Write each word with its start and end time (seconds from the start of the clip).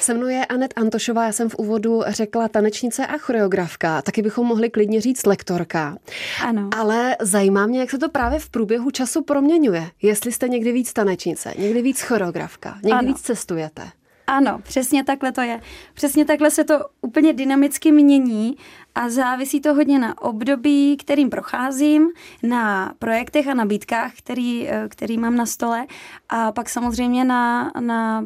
Se 0.00 0.14
mnou 0.14 0.26
je 0.26 0.46
Anet 0.46 0.72
Antošová, 0.76 1.24
já 1.24 1.32
jsem 1.32 1.48
v 1.48 1.54
úvodu 1.54 2.02
řekla 2.06 2.48
tanečnice 2.48 3.06
a 3.06 3.18
choreografka, 3.18 4.02
taky 4.02 4.22
bychom 4.22 4.46
mohli 4.46 4.70
klidně 4.70 5.00
říct 5.00 5.26
lektorka. 5.26 5.96
Ano. 6.44 6.68
Ale 6.76 7.16
zajímá 7.20 7.66
mě, 7.66 7.80
jak 7.80 7.90
se 7.90 7.98
to 7.98 8.08
právě 8.08 8.38
v 8.38 8.50
průběhu 8.50 8.90
času 8.90 9.22
proměňuje. 9.22 9.90
Jestli 10.02 10.32
jste 10.32 10.48
někdy 10.48 10.72
víc 10.72 10.92
tanečnice, 10.92 11.54
někdy 11.58 11.82
víc 11.82 12.00
choreografka, 12.00 12.74
někdy 12.74 12.98
ano. 12.98 13.08
víc 13.08 13.20
cestujete. 13.20 13.82
Ano, 14.26 14.58
přesně 14.62 15.04
takhle 15.04 15.32
to 15.32 15.40
je. 15.40 15.60
Přesně 15.94 16.24
takhle 16.24 16.50
se 16.50 16.64
to 16.64 16.80
úplně 17.00 17.32
dynamicky 17.32 17.92
mění 17.92 18.56
a 18.94 19.08
závisí 19.08 19.60
to 19.60 19.74
hodně 19.74 19.98
na 19.98 20.22
období, 20.22 20.96
kterým 20.96 21.30
procházím, 21.30 22.08
na 22.42 22.94
projektech 22.98 23.48
a 23.48 23.54
nabídkách, 23.54 24.12
který, 24.18 24.68
eh, 24.68 24.84
který 24.88 25.18
mám 25.18 25.36
na 25.36 25.46
stole 25.46 25.86
a 26.28 26.52
pak 26.52 26.68
samozřejmě 26.68 27.24
na, 27.24 27.72
na 27.80 28.24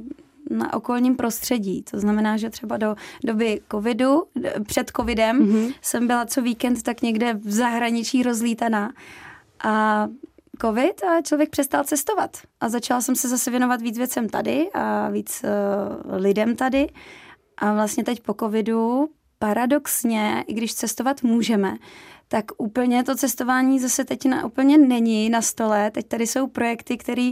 na 0.51 0.73
okolním 0.73 1.17
prostředí. 1.17 1.83
To 1.83 2.01
znamená, 2.01 2.37
že 2.37 2.51
třeba 2.51 2.77
do 2.77 2.97
doby 3.25 3.61
covidu, 3.71 4.23
před 4.67 4.91
covidem, 4.96 5.39
mm-hmm. 5.39 5.75
jsem 5.82 6.07
byla 6.07 6.27
co 6.27 6.43
víkend 6.43 6.82
tak 6.82 7.03
někde 7.03 7.35
v 7.35 7.51
zahraničí 7.51 8.23
rozlítaná. 8.23 8.93
A 9.65 10.07
covid 10.61 11.04
a 11.04 11.23
člověk 11.23 11.51
přestal 11.51 11.85
cestovat. 11.85 12.37
A 12.61 12.68
začala 12.68 13.01
jsem 13.01 13.17
se 13.17 13.29
zase 13.29 13.51
věnovat 13.51 13.82
víc 13.82 13.99
věcem 13.99 14.29
tady 14.29 14.71
a 14.75 15.09
víc 15.09 15.45
uh, 15.45 16.15
lidem 16.17 16.57
tady. 16.57 16.87
A 17.57 17.75
vlastně 17.75 18.04
teď 18.04 18.21
po 18.21 18.35
covidu 18.35 19.09
paradoxně, 19.39 20.45
i 20.46 20.54
když 20.54 20.75
cestovat 20.75 21.23
můžeme, 21.23 21.76
tak 22.29 22.45
úplně 22.59 23.04
to 23.04 23.15
cestování 23.17 23.81
zase 23.81 24.04
teď 24.04 24.25
na, 24.25 24.46
úplně 24.46 24.79
není 24.79 25.31
na 25.31 25.43
stole. 25.43 25.90
Teď 25.90 26.09
tady 26.09 26.26
jsou 26.26 26.46
projekty, 26.46 26.96
které 26.96 27.31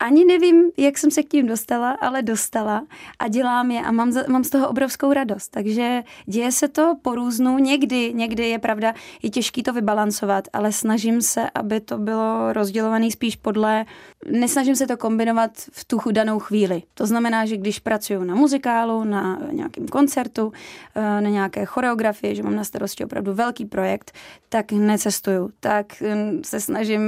ani 0.00 0.24
nevím, 0.24 0.70
jak 0.76 0.98
jsem 0.98 1.10
se 1.10 1.22
k 1.22 1.28
tím 1.28 1.46
dostala, 1.46 1.90
ale 1.90 2.22
dostala 2.22 2.86
a 3.18 3.28
dělám 3.28 3.70
je 3.70 3.80
a 3.80 3.92
mám, 3.92 4.12
za, 4.12 4.24
mám 4.28 4.44
z 4.44 4.50
toho 4.50 4.68
obrovskou 4.68 5.12
radost. 5.12 5.48
Takže 5.48 6.02
děje 6.26 6.52
se 6.52 6.68
to 6.68 6.96
po 7.02 7.14
různu. 7.14 7.58
Někdy, 7.58 8.14
někdy 8.14 8.48
je 8.48 8.58
pravda, 8.58 8.94
je 9.22 9.30
těžký 9.30 9.62
to 9.62 9.72
vybalancovat, 9.72 10.48
ale 10.52 10.72
snažím 10.72 11.22
se, 11.22 11.50
aby 11.54 11.80
to 11.80 11.98
bylo 11.98 12.52
rozdělované 12.52 13.10
spíš 13.10 13.36
podle, 13.36 13.84
nesnažím 14.30 14.76
se 14.76 14.86
to 14.86 14.96
kombinovat 14.96 15.50
v 15.56 15.84
tu 15.84 16.00
danou 16.10 16.38
chvíli. 16.38 16.82
To 16.94 17.06
znamená, 17.06 17.46
že 17.46 17.56
když 17.56 17.78
pracuji 17.78 18.24
na 18.24 18.34
muzikálu, 18.34 19.04
na 19.04 19.38
nějakém 19.52 19.88
koncertu, 19.88 20.52
eh, 20.94 21.00
na 21.00 21.30
nějaké 21.30 21.64
choreografii, 21.64 22.34
že 22.34 22.42
mám 22.42 22.56
na 22.56 22.64
starosti 22.64 23.04
opravdu 23.04 23.34
velký 23.34 23.64
projekt, 23.64 24.12
tak 24.48 24.72
necestuju. 24.72 25.50
Tak 25.60 25.86
hm, 26.02 26.40
se 26.44 26.60
snažím 26.60 27.02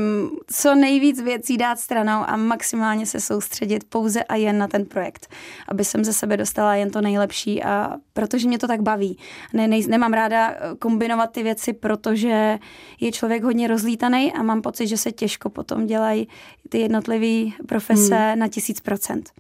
co 0.46 0.74
nejvíc 0.74 1.20
věcí 1.20 1.56
dát 1.56 1.78
stranou 1.78 2.22
a 2.26 2.36
maximálně 2.36 2.79
maximálně 2.80 3.06
se 3.06 3.20
soustředit 3.20 3.84
pouze 3.84 4.24
a 4.24 4.34
jen 4.34 4.58
na 4.58 4.68
ten 4.68 4.86
projekt, 4.86 5.28
aby 5.68 5.84
jsem 5.84 6.04
ze 6.04 6.12
sebe 6.12 6.36
dostala 6.36 6.74
jen 6.74 6.90
to 6.90 7.00
nejlepší 7.00 7.62
a 7.62 7.96
protože 8.12 8.48
mě 8.48 8.58
to 8.58 8.66
tak 8.66 8.82
baví. 8.82 9.18
Ne, 9.52 9.68
ne, 9.68 9.78
nemám 9.88 10.12
ráda 10.12 10.50
eh, 10.50 10.56
kombinovat 10.78 11.30
ty 11.32 11.42
věci, 11.42 11.72
protože 11.72 12.58
je 13.00 13.12
člověk 13.12 13.42
hodně 13.42 13.68
rozlítaný 13.68 14.32
a 14.32 14.42
mám 14.42 14.62
pocit, 14.62 14.86
že 14.86 14.96
se 14.96 15.12
těžko 15.12 15.50
potom 15.50 15.86
dělají 15.86 16.28
ty 16.68 16.78
jednotlivé 16.78 17.50
profese 17.68 18.16
hmm. 18.16 18.38
na 18.38 18.48
tisíc 18.48 18.80
procent. 18.80 19.30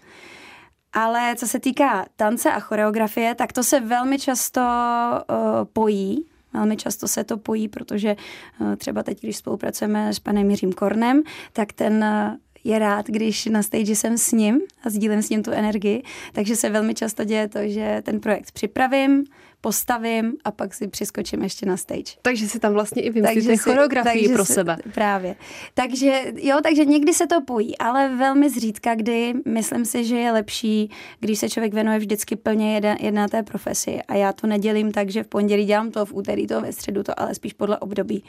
Ale 0.92 1.34
co 1.36 1.46
se 1.48 1.60
týká 1.60 2.06
tance 2.16 2.52
a 2.52 2.60
choreografie, 2.60 3.34
tak 3.34 3.52
to 3.52 3.62
se 3.62 3.80
velmi 3.80 4.18
často 4.18 4.60
uh, 4.60 5.36
pojí. 5.72 6.26
Velmi 6.52 6.76
často 6.76 7.08
se 7.08 7.24
to 7.24 7.36
pojí, 7.36 7.68
protože 7.68 8.16
uh, 8.60 8.76
třeba 8.76 9.02
teď, 9.02 9.20
když 9.20 9.36
spolupracujeme 9.36 10.14
s 10.14 10.18
panem 10.18 10.50
Jiřím 10.50 10.72
Kornem, 10.72 11.22
tak 11.52 11.72
ten 11.72 12.04
uh, 12.04 12.49
je 12.64 12.78
rád, 12.78 13.06
když 13.06 13.46
na 13.46 13.62
stage 13.62 13.96
jsem 13.96 14.18
s 14.18 14.32
ním 14.32 14.60
a 14.84 14.90
sdílím 14.90 15.22
s 15.22 15.30
ním 15.30 15.42
tu 15.42 15.50
energii, 15.50 16.02
takže 16.32 16.56
se 16.56 16.70
velmi 16.70 16.94
často 16.94 17.24
děje 17.24 17.48
to, 17.48 17.58
že 17.68 18.02
ten 18.04 18.20
projekt 18.20 18.52
připravím, 18.52 19.24
postavím 19.60 20.36
a 20.44 20.50
pak 20.50 20.74
si 20.74 20.88
přiskočím 20.88 21.42
ještě 21.42 21.66
na 21.66 21.76
stage. 21.76 22.12
Takže 22.22 22.48
si 22.48 22.58
tam 22.58 22.72
vlastně 22.72 23.02
i 23.02 23.10
vymyslíte 23.10 23.56
choreografii 23.56 24.28
pro 24.28 24.44
si, 24.44 24.52
sebe. 24.52 24.76
Právě. 24.94 25.36
Takže 25.74 26.22
jo, 26.36 26.58
takže 26.62 26.84
někdy 26.84 27.14
se 27.14 27.26
to 27.26 27.40
pojí, 27.40 27.78
ale 27.78 28.16
velmi 28.16 28.50
zřídka, 28.50 28.94
kdy 28.94 29.34
myslím 29.46 29.84
si, 29.84 30.04
že 30.04 30.16
je 30.16 30.32
lepší, 30.32 30.90
když 31.20 31.38
se 31.38 31.48
člověk 31.48 31.74
věnuje 31.74 31.98
vždycky 31.98 32.36
plně 32.36 32.74
jedna, 32.74 32.96
jedna 33.00 33.28
té 33.28 33.42
profesi 33.42 34.00
a 34.08 34.14
já 34.14 34.32
to 34.32 34.46
nedělím 34.46 34.92
tak, 34.92 35.10
že 35.10 35.22
v 35.22 35.28
pondělí 35.28 35.64
dělám 35.64 35.90
to, 35.90 36.06
v 36.06 36.12
úterý 36.12 36.46
to, 36.46 36.60
ve 36.60 36.72
středu 36.72 37.02
to, 37.02 37.20
ale 37.20 37.34
spíš 37.34 37.52
podle 37.52 37.78
období. 37.78 38.24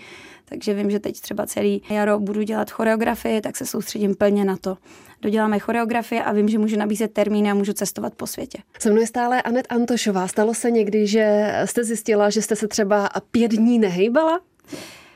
Takže 0.46 0.74
vím, 0.74 0.92
že 0.92 1.00
teď 1.00 1.22
třeba 1.22 1.46
celý 1.46 1.82
jaro 1.90 2.20
budu 2.20 2.42
dělat 2.42 2.72
choreografii, 2.72 3.42
tak 3.42 3.58
se 3.58 3.66
soustředím 3.66 4.16
plně 4.16 4.46
na 4.46 4.58
to 4.58 4.78
doděláme 5.22 5.60
choreografie 5.60 6.24
a 6.24 6.32
vím, 6.32 6.50
že 6.50 6.60
můžu 6.60 6.78
nabízet 6.78 7.14
termíny 7.14 7.52
a 7.52 7.54
můžu 7.54 7.74
cestovat 7.74 8.16
po 8.16 8.28
světě. 8.28 8.58
Se 8.80 8.92
mnou 8.92 9.02
je 9.02 9.08
stále 9.08 9.42
Anet 9.42 9.68
Antošová. 9.70 10.28
Stalo 10.28 10.54
se 10.54 10.72
někdy, 10.72 11.08
že 11.08 11.21
jste 11.66 11.84
zjistila, 11.84 12.30
že 12.30 12.42
jste 12.42 12.56
se 12.56 12.68
třeba 12.68 13.10
pět 13.32 13.52
dní 13.52 13.80
nehejbala? 13.80 14.40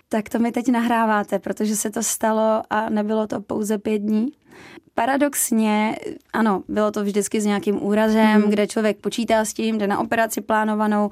Tak 0.10 0.30
to 0.30 0.40
mi 0.40 0.52
teď 0.52 0.68
nahráváte, 0.68 1.40
protože 1.40 1.76
se 1.76 1.90
to 1.90 2.04
stalo 2.04 2.62
a 2.70 2.90
nebylo 2.90 3.28
to 3.28 3.42
pouze 3.42 3.78
pět 3.78 4.00
dní. 4.00 4.28
Paradoxně, 4.94 5.96
ano, 6.34 6.64
bylo 6.68 6.92
to 6.92 7.04
vždycky 7.04 7.42
s 7.42 7.46
nějakým 7.46 7.84
úrazem, 7.84 8.42
hmm. 8.42 8.50
kde 8.50 8.68
člověk 8.68 8.98
počítá 8.98 9.46
s 9.46 9.54
tím, 9.54 9.78
jde 9.78 9.88
na 9.88 10.00
operaci 10.00 10.42
plánovanou, 10.42 11.10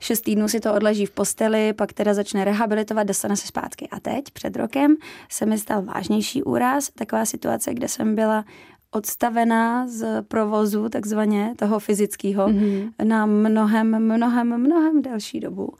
šest 0.00 0.20
týdnů 0.20 0.48
si 0.48 0.60
to 0.60 0.74
odleží 0.74 1.06
v 1.06 1.10
posteli, 1.10 1.72
pak 1.72 1.92
teda 1.92 2.14
začne 2.14 2.44
rehabilitovat, 2.44 3.06
dostane 3.06 3.36
se 3.36 3.46
zpátky. 3.46 3.88
A 3.90 4.00
teď, 4.00 4.24
před 4.32 4.56
rokem, 4.56 4.96
se 5.28 5.46
mi 5.46 5.58
stal 5.58 5.82
vážnější 5.82 6.42
úraz, 6.42 6.90
taková 6.94 7.24
situace, 7.24 7.74
kde 7.74 7.88
jsem 7.88 8.14
byla 8.14 8.44
odstavená 8.92 9.86
z 9.88 10.22
provozu, 10.22 10.88
takzvaně 10.88 11.54
toho 11.58 11.78
fyzického, 11.78 12.48
mm-hmm. 12.48 12.92
na 13.04 13.26
mnohem, 13.26 13.98
mnohem, 14.04 14.58
mnohem 14.58 15.02
delší 15.02 15.40
dobu. 15.40 15.72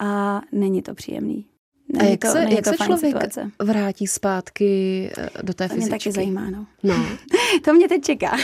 A 0.00 0.40
není 0.52 0.82
to 0.82 0.94
příjemný. 0.94 1.46
Není 1.92 2.08
a 2.08 2.10
jak 2.10 2.20
to, 2.20 2.28
se, 2.28 2.46
jak 2.50 2.66
se 2.66 2.76
člověk 2.76 3.16
situace. 3.16 3.50
vrátí 3.62 4.06
zpátky 4.06 5.10
eh, 5.18 5.28
do 5.42 5.54
té 5.54 5.68
to 5.68 5.74
fyzičky? 5.74 5.90
To 5.90 5.94
mě 5.94 5.98
taky 5.98 6.12
zajímá, 6.12 6.50
no. 6.50 6.66
no. 6.82 7.06
to 7.64 7.74
mě 7.74 7.88
teď 7.88 8.02
čeká. 8.02 8.30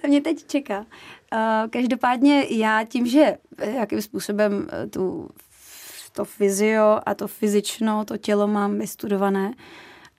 to 0.00 0.08
mě 0.08 0.20
teď 0.20 0.46
čeká. 0.46 0.78
Uh, 0.78 1.70
každopádně 1.70 2.44
já 2.50 2.84
tím, 2.84 3.06
že 3.06 3.36
eh, 3.58 3.70
jakým 3.70 4.02
způsobem 4.02 4.68
tu, 4.90 5.28
to 6.12 6.24
fyzio 6.24 7.00
a 7.06 7.14
to 7.14 7.28
fyzično, 7.28 8.04
to 8.04 8.16
tělo 8.16 8.48
mám 8.48 8.78
vystudované 8.78 9.52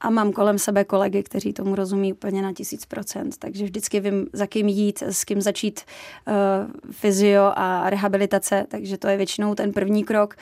a 0.01 0.09
mám 0.09 0.31
kolem 0.31 0.59
sebe 0.59 0.83
kolegy, 0.83 1.23
kteří 1.23 1.53
tomu 1.53 1.75
rozumí 1.75 2.13
úplně 2.13 2.41
na 2.41 2.53
tisíc 2.53 2.85
procent, 2.85 3.37
takže 3.39 3.63
vždycky 3.63 3.99
vím, 3.99 4.27
za 4.33 4.47
kým 4.47 4.67
jít, 4.67 5.01
s 5.01 5.23
kým 5.23 5.41
začít 5.41 5.81
uh, 6.27 6.91
fyzio 6.91 7.51
a 7.55 7.89
rehabilitace, 7.89 8.65
takže 8.67 8.97
to 8.97 9.07
je 9.07 9.17
většinou 9.17 9.55
ten 9.55 9.73
první 9.73 10.03
krok. 10.03 10.35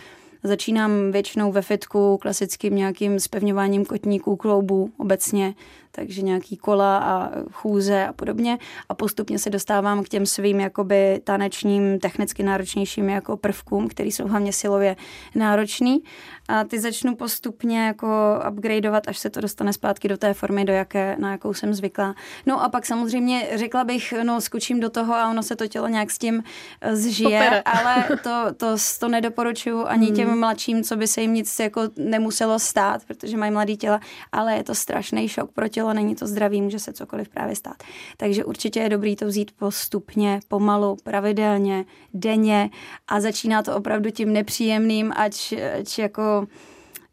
Začínám 0.44 1.12
většinou 1.12 1.52
ve 1.52 1.62
fitku 1.62 2.18
klasickým 2.18 2.76
nějakým 2.76 3.20
spevňováním 3.20 3.86
kotníků, 3.86 4.36
kloubů 4.36 4.92
obecně, 4.98 5.54
takže 5.92 6.22
nějaký 6.22 6.58
kola 6.58 6.98
a 6.98 7.32
chůze 7.52 8.08
a 8.08 8.14
podobně. 8.14 8.58
A 8.90 8.94
postupně 8.94 9.40
se 9.40 9.50
dostávám 9.50 10.04
k 10.04 10.10
těm 10.10 10.26
svým 10.26 10.60
jakoby 10.60 11.22
tanečním, 11.24 12.00
technicky 12.00 12.44
náročnějším 12.44 13.10
jako 13.10 13.38
prvkům, 13.38 13.88
který 13.88 14.12
jsou 14.12 14.28
hlavně 14.28 14.54
silově 14.54 14.96
náročný. 15.36 16.04
A 16.48 16.64
ty 16.64 16.80
začnu 16.80 17.16
postupně 17.16 17.86
jako 17.86 18.08
upgradeovat, 18.52 19.08
až 19.08 19.18
se 19.18 19.30
to 19.30 19.42
dostane 19.42 19.74
zpátky 19.74 20.08
do 20.08 20.18
té 20.18 20.34
formy, 20.34 20.66
do 20.66 20.74
jaké, 20.74 21.16
na 21.20 21.32
jakou 21.32 21.54
jsem 21.54 21.74
zvyklá. 21.74 22.16
No 22.46 22.64
a 22.64 22.70
pak 22.70 22.86
samozřejmě 22.86 23.48
řekla 23.56 23.84
bych, 23.84 24.14
no 24.24 24.42
skočím 24.42 24.80
do 24.80 24.90
toho 24.90 25.14
a 25.14 25.30
ono 25.30 25.44
se 25.44 25.56
to 25.56 25.68
tělo 25.68 25.88
nějak 25.88 26.12
s 26.12 26.18
tím 26.18 26.44
eh, 26.82 26.96
zžije, 26.96 27.40
Popere. 27.40 27.62
ale 27.66 28.08
to, 28.24 28.54
to, 28.58 28.76
to 29.00 29.08
nedoporučuju 29.08 29.86
ani 29.86 30.06
hmm. 30.06 30.16
těm 30.16 30.40
mladším, 30.40 30.84
co 30.84 30.96
by 30.96 31.08
se 31.08 31.22
jim 31.22 31.34
nic 31.34 31.60
jako 31.60 31.82
nemuselo 31.98 32.60
stát, 32.60 33.02
protože 33.08 33.38
mají 33.38 33.52
mladý 33.52 33.78
těla, 33.78 34.00
ale 34.32 34.56
je 34.56 34.64
to 34.64 34.76
strašný 34.76 35.28
šok 35.28 35.52
pro 35.52 35.68
tělo 35.78 35.94
není 35.94 36.16
to 36.16 36.28
zdravý, 36.28 36.62
může 36.62 36.80
se 36.80 36.94
cokoliv 36.94 37.30
právě 37.30 37.56
stát. 37.56 37.84
Takže 38.18 38.46
určitě 38.46 38.80
je 38.80 38.90
dobrý 38.90 39.16
to 39.16 39.26
vzít 39.28 39.52
postupně, 39.52 40.40
pomalu, 40.48 40.98
pravidelně, 41.04 41.86
denně 42.14 42.70
a 43.08 43.22
začíná 43.22 43.64
to 43.64 43.76
opravdu 43.76 44.12
tím 44.12 44.34
nepříjemným, 44.34 45.14
ať, 45.16 45.54
ať 45.80 46.00
jako 46.00 46.48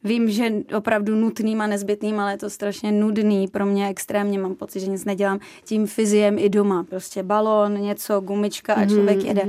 vím, 0.04 0.30
že 0.30 0.52
opravdu 0.76 1.16
nutným 1.16 1.60
a 1.60 1.66
nezbytným, 1.66 2.20
ale 2.20 2.32
je 2.32 2.38
to 2.38 2.50
strašně 2.50 2.92
nudný 2.92 3.48
pro 3.48 3.66
mě 3.66 3.88
extrémně. 3.88 4.38
Mám 4.38 4.54
pocit, 4.54 4.80
že 4.80 4.86
nic 4.86 5.04
nedělám 5.04 5.40
tím 5.64 5.86
fyziem 5.86 6.38
i 6.38 6.48
doma. 6.48 6.84
Prostě 6.84 7.22
balon, 7.22 7.80
něco, 7.80 8.20
gumička 8.20 8.74
a 8.74 8.86
člověk 8.86 9.18
mm-hmm. 9.18 9.26
jede. 9.26 9.48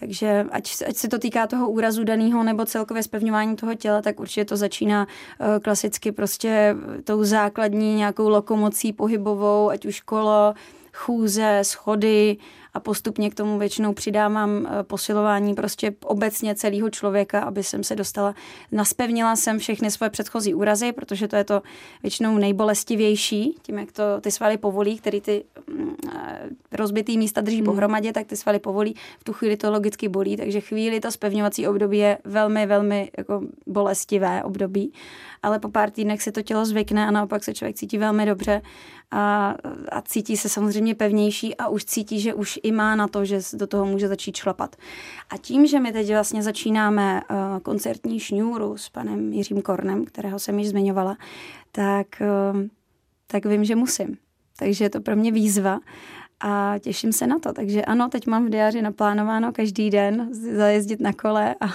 Takže 0.00 0.46
ať, 0.50 0.72
ať 0.88 0.96
se 0.96 1.08
to 1.08 1.18
týká 1.18 1.46
toho 1.46 1.70
úrazu 1.70 2.04
daného 2.04 2.42
nebo 2.42 2.64
celkově 2.64 3.02
spevňování 3.02 3.56
toho 3.56 3.74
těla, 3.74 4.02
tak 4.02 4.20
určitě 4.20 4.44
to 4.44 4.56
začíná 4.56 5.06
uh, 5.06 5.46
klasicky 5.62 6.12
prostě 6.12 6.76
tou 7.04 7.24
základní 7.24 7.96
nějakou 7.96 8.28
lokomocí 8.28 8.92
pohybovou, 8.92 9.70
ať 9.70 9.86
už 9.86 10.00
kolo, 10.00 10.54
chůze, 10.92 11.58
schody 11.62 12.36
a 12.74 12.80
postupně 12.80 13.30
k 13.30 13.34
tomu 13.34 13.58
většinou 13.58 13.92
přidávám 13.92 14.66
eh, 14.66 14.82
posilování 14.82 15.54
prostě 15.54 15.94
obecně 16.04 16.54
celého 16.54 16.90
člověka, 16.90 17.40
aby 17.40 17.62
jsem 17.62 17.84
se 17.84 17.96
dostala, 17.96 18.34
naspevnila 18.72 19.36
jsem 19.36 19.58
všechny 19.58 19.90
svoje 19.90 20.10
předchozí 20.10 20.54
úrazy, 20.54 20.92
protože 20.92 21.28
to 21.28 21.36
je 21.36 21.44
to 21.44 21.62
většinou 22.02 22.38
nejbolestivější, 22.38 23.54
tím 23.62 23.78
jak 23.78 23.92
to 23.92 24.02
ty 24.20 24.30
svaly 24.30 24.58
povolí, 24.58 24.98
který 24.98 25.20
ty 25.20 25.44
mm, 25.66 25.94
eh, 26.14 26.40
rozbitý 26.72 27.18
místa 27.18 27.40
drží 27.40 27.56
hmm. 27.56 27.64
pohromadě, 27.64 28.12
tak 28.12 28.26
ty 28.26 28.36
svaly 28.36 28.58
povolí, 28.58 28.94
v 29.18 29.24
tu 29.24 29.32
chvíli 29.32 29.56
to 29.56 29.70
logicky 29.70 30.08
bolí, 30.08 30.36
takže 30.36 30.60
chvíli 30.60 31.00
to 31.00 31.12
spevňovací 31.12 31.68
období 31.68 31.98
je 31.98 32.18
velmi, 32.24 32.66
velmi 32.66 33.10
jako 33.18 33.42
bolestivé 33.66 34.44
období, 34.44 34.92
ale 35.42 35.58
po 35.58 35.68
pár 35.68 35.90
týdnech 35.90 36.22
se 36.22 36.32
to 36.32 36.42
tělo 36.42 36.64
zvykne 36.64 37.06
a 37.06 37.10
naopak 37.10 37.44
se 37.44 37.54
člověk 37.54 37.76
cítí 37.76 37.98
velmi 37.98 38.26
dobře 38.26 38.62
a, 39.10 39.54
a 39.92 40.02
cítí 40.02 40.36
se 40.36 40.48
samozřejmě 40.48 40.94
pevnější 40.94 41.56
a 41.56 41.68
už 41.68 41.84
cítí, 41.84 42.20
že 42.20 42.34
už 42.34 42.58
i 42.62 42.72
má 42.72 42.96
na 42.96 43.08
to, 43.08 43.24
že 43.24 43.40
do 43.52 43.66
toho 43.66 43.86
může 43.86 44.08
začít 44.08 44.36
šlapat. 44.36 44.76
A 45.30 45.36
tím, 45.36 45.66
že 45.66 45.80
my 45.80 45.92
teď 45.92 46.10
vlastně 46.10 46.42
začínáme 46.42 47.20
uh, 47.30 47.58
koncertní 47.58 48.20
šňůru 48.20 48.76
s 48.76 48.88
panem 48.88 49.32
Jiřím 49.32 49.62
Kornem, 49.62 50.04
kterého 50.04 50.38
jsem 50.38 50.58
již 50.58 50.68
zmiňovala, 50.68 51.16
tak, 51.72 52.06
uh, 52.52 52.60
tak 53.26 53.46
vím, 53.46 53.64
že 53.64 53.76
musím. 53.76 54.16
Takže 54.58 54.84
je 54.84 54.90
to 54.90 55.00
pro 55.00 55.16
mě 55.16 55.32
výzva 55.32 55.80
a 56.40 56.74
těším 56.78 57.12
se 57.12 57.26
na 57.26 57.38
to. 57.38 57.52
Takže 57.52 57.84
ano, 57.84 58.08
teď 58.08 58.26
mám 58.26 58.46
v 58.46 58.50
diáři 58.50 58.82
naplánováno 58.82 59.52
každý 59.52 59.90
den 59.90 60.28
zajezdit 60.56 61.00
na 61.00 61.12
kole 61.12 61.54
a, 61.60 61.66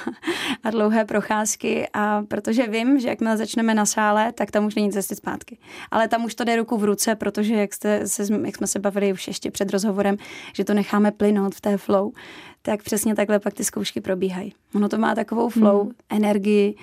a 0.63 0.69
dlouhé 0.69 1.06
procházky 1.06 1.88
a 1.94 2.23
protože 2.27 2.67
vím, 2.67 3.00
že 3.00 3.07
jakmile 3.07 3.38
začneme 3.38 3.73
na 3.73 3.85
sále, 3.85 4.31
tak 4.31 4.51
tam 4.51 4.65
už 4.65 4.75
není 4.75 4.91
cesty 4.91 5.15
zpátky. 5.15 5.57
Ale 5.91 6.07
tam 6.07 6.25
už 6.25 6.35
to 6.35 6.44
jde 6.44 6.56
ruku 6.56 6.77
v 6.77 6.83
ruce, 6.83 7.15
protože 7.15 7.56
jak, 7.56 7.73
jste 7.73 8.07
se, 8.07 8.23
jak 8.45 8.56
jsme 8.56 8.67
se 8.67 8.79
bavili 8.79 9.13
už 9.13 9.27
ještě 9.27 9.51
před 9.51 9.71
rozhovorem, 9.71 10.17
že 10.53 10.63
to 10.63 10.73
necháme 10.73 11.11
plynout 11.11 11.56
v 11.56 11.61
té 11.61 11.77
flow, 11.77 12.11
tak 12.61 12.83
přesně 12.83 13.15
takhle 13.15 13.39
pak 13.39 13.53
ty 13.53 13.63
zkoušky 13.63 14.01
probíhají. 14.01 14.53
Ono 14.75 14.89
to 14.89 14.97
má 14.97 15.15
takovou 15.15 15.50
flow, 15.50 15.81
hmm. 15.83 15.91
energii, 16.09 16.75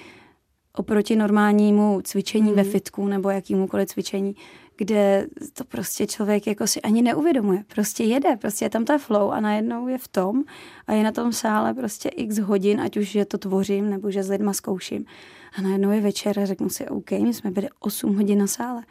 oproti 0.76 1.16
normálnímu 1.16 2.00
cvičení 2.04 2.46
hmm. 2.46 2.56
ve 2.56 2.64
fitku 2.64 3.08
nebo 3.08 3.30
jakýmukoliv 3.30 3.88
cvičení, 3.88 4.34
kde 4.76 5.26
to 5.52 5.64
prostě 5.64 6.06
člověk 6.06 6.46
jako 6.46 6.66
si 6.66 6.82
ani 6.82 7.02
neuvědomuje. 7.02 7.64
Prostě 7.74 8.04
jede, 8.04 8.36
prostě 8.36 8.64
je 8.64 8.70
tam 8.70 8.84
ta 8.84 8.98
flow 8.98 9.30
a 9.30 9.40
najednou 9.40 9.88
je 9.88 9.98
v 9.98 10.08
tom 10.08 10.42
a 10.86 10.92
je 10.92 11.04
na 11.04 11.12
tom 11.12 11.32
sále 11.32 11.74
prostě 11.74 12.08
x 12.08 12.38
hodin, 12.38 12.80
ať 12.80 12.96
už 12.96 13.14
je 13.14 13.24
to 13.24 13.38
tvořím 13.38 13.90
nebo 13.90 14.10
že 14.10 14.22
s 14.22 14.28
lidma 14.28 14.52
zkouším. 14.52 15.04
A 15.58 15.62
najednou 15.62 15.90
je 15.90 16.00
večer 16.00 16.40
a 16.40 16.46
řeknu 16.46 16.68
si, 16.68 16.88
OK, 16.88 17.10
my 17.10 17.34
jsme 17.34 17.50
byli 17.50 17.68
8 17.80 18.16
hodin 18.16 18.38
na 18.38 18.46
sále. 18.46 18.82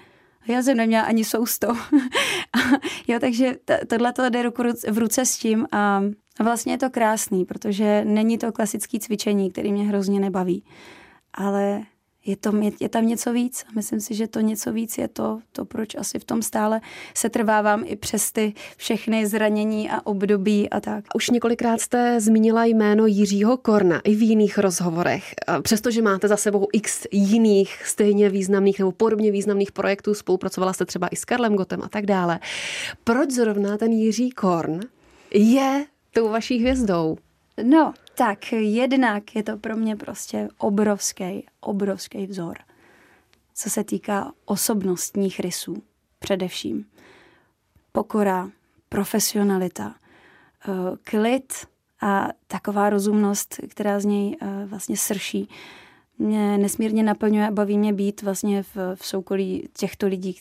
Já 0.47 0.63
jsem 0.63 0.77
neměla 0.77 1.03
ani 1.03 1.25
sousto. 1.25 1.67
jo, 3.07 3.19
takže 3.19 3.55
t- 3.65 3.79
tohle 3.87 4.13
to 4.13 4.29
jde 4.29 4.43
ruku 4.43 4.63
v 4.91 4.97
ruce 4.97 5.25
s 5.25 5.37
tím 5.37 5.67
a 5.71 6.01
vlastně 6.39 6.73
je 6.73 6.77
to 6.77 6.89
krásný, 6.89 7.45
protože 7.45 8.05
není 8.05 8.37
to 8.37 8.51
klasický 8.51 8.99
cvičení, 8.99 9.51
který 9.51 9.71
mě 9.71 9.83
hrozně 9.83 10.19
nebaví. 10.19 10.63
Ale 11.33 11.81
je, 12.25 12.35
to, 12.35 12.57
je, 12.57 12.71
je 12.79 12.89
tam 12.89 13.07
něco 13.07 13.33
víc. 13.33 13.65
Myslím 13.75 13.99
si, 13.99 14.15
že 14.15 14.27
to 14.27 14.39
něco 14.39 14.73
víc 14.73 14.97
je 14.97 15.07
to, 15.07 15.39
to, 15.51 15.65
proč 15.65 15.95
asi 15.95 16.19
v 16.19 16.23
tom 16.23 16.41
stále 16.41 16.81
se 17.13 17.29
trvávám 17.29 17.83
i 17.85 17.95
přes 17.95 18.31
ty 18.31 18.53
všechny 18.77 19.27
zranění 19.27 19.89
a 19.89 20.05
období 20.05 20.69
a 20.69 20.79
tak. 20.79 21.05
Už 21.15 21.29
několikrát 21.29 21.81
jste 21.81 22.21
zmínila 22.21 22.65
jméno 22.65 23.05
Jiřího 23.05 23.57
Korna 23.57 23.99
i 24.03 24.15
v 24.15 24.21
jiných 24.21 24.57
rozhovorech. 24.57 25.23
Přestože 25.61 26.01
máte 26.01 26.27
za 26.27 26.37
sebou 26.37 26.67
x 26.73 27.07
jiných 27.11 27.85
stejně 27.85 28.29
významných 28.29 28.79
nebo 28.79 28.91
podobně 28.91 29.31
významných 29.31 29.71
projektů, 29.71 30.13
spolupracovala 30.13 30.73
jste 30.73 30.85
třeba 30.85 31.07
i 31.07 31.15
s 31.15 31.25
Karlem 31.25 31.55
Gotem 31.55 31.81
a 31.83 31.89
tak 31.89 32.05
dále. 32.05 32.39
Proč 33.03 33.31
zrovna 33.31 33.77
ten 33.77 33.91
Jiří 33.91 34.29
Korn 34.29 34.79
je 35.33 35.85
tou 36.13 36.29
vaší 36.29 36.59
hvězdou? 36.59 37.17
No, 37.63 37.93
tak 38.15 38.51
jednak 38.51 39.35
je 39.35 39.43
to 39.43 39.57
pro 39.57 39.77
mě 39.77 39.95
prostě 39.95 40.47
obrovský, 40.57 41.45
obrovský 41.59 42.27
vzor, 42.27 42.57
co 43.53 43.69
se 43.69 43.83
týká 43.83 44.31
osobnostních 44.45 45.39
rysů 45.39 45.83
především. 46.19 46.85
Pokora, 47.91 48.49
profesionalita, 48.89 49.95
eh, 50.67 50.71
klid 51.03 51.53
a 52.01 52.27
taková 52.47 52.89
rozumnost, 52.89 53.59
která 53.67 53.99
z 53.99 54.05
něj 54.05 54.37
eh, 54.41 54.65
vlastně 54.65 54.97
srší, 54.97 55.49
mě 56.21 56.57
nesmírně 56.57 57.03
naplňuje 57.03 57.47
a 57.47 57.51
baví 57.51 57.77
mě 57.77 57.93
být 57.93 58.21
vlastně 58.21 58.63
v, 58.63 58.75
v 58.95 59.05
soukolí 59.05 59.69
těchto 59.77 60.07
lidí, 60.07 60.35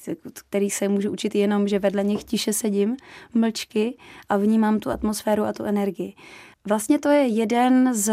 který 0.49 0.71
se 0.71 0.89
můžu 0.89 1.11
učit 1.11 1.35
jenom, 1.35 1.69
že 1.69 1.79
vedle 1.79 2.05
nich 2.05 2.25
tiše 2.25 2.53
sedím, 2.53 2.97
mlčky 3.35 3.97
a 4.29 4.37
vnímám 4.37 4.81
tu 4.81 4.91
atmosféru 4.91 5.45
a 5.45 5.53
tu 5.53 5.65
energii. 5.65 6.15
Vlastně 6.69 6.99
to 6.99 7.09
je 7.09 7.27
jeden 7.27 7.95
z 7.95 8.13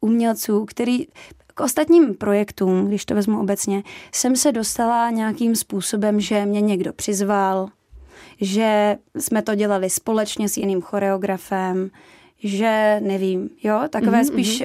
umělců, 0.00 0.64
který 0.64 1.06
k 1.54 1.60
ostatním 1.60 2.14
projektům, 2.14 2.88
když 2.88 3.04
to 3.04 3.14
vezmu 3.14 3.40
obecně, 3.40 3.82
jsem 4.12 4.36
se 4.36 4.52
dostala 4.52 5.10
nějakým 5.10 5.56
způsobem, 5.56 6.20
že 6.20 6.46
mě 6.46 6.60
někdo 6.60 6.92
přizval, 6.92 7.68
že 8.40 8.96
jsme 9.18 9.42
to 9.42 9.54
dělali 9.54 9.90
společně 9.90 10.48
s 10.48 10.56
jiným 10.56 10.82
choreografem, 10.82 11.90
že 12.38 13.00
nevím, 13.02 13.50
jo, 13.62 13.80
takové 13.90 14.20
mm-hmm. 14.20 14.32
spíš 14.32 14.62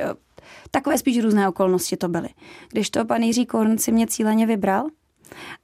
takové 0.71 0.97
spíš 0.97 1.19
různé 1.19 1.49
okolnosti 1.49 1.97
to 1.97 2.07
byly. 2.07 2.29
Když 2.71 2.89
to 2.89 3.05
pan 3.05 3.21
Jiří 3.21 3.45
Korn 3.45 3.77
si 3.77 3.91
mě 3.91 4.07
cíleně 4.07 4.47
vybral 4.47 4.87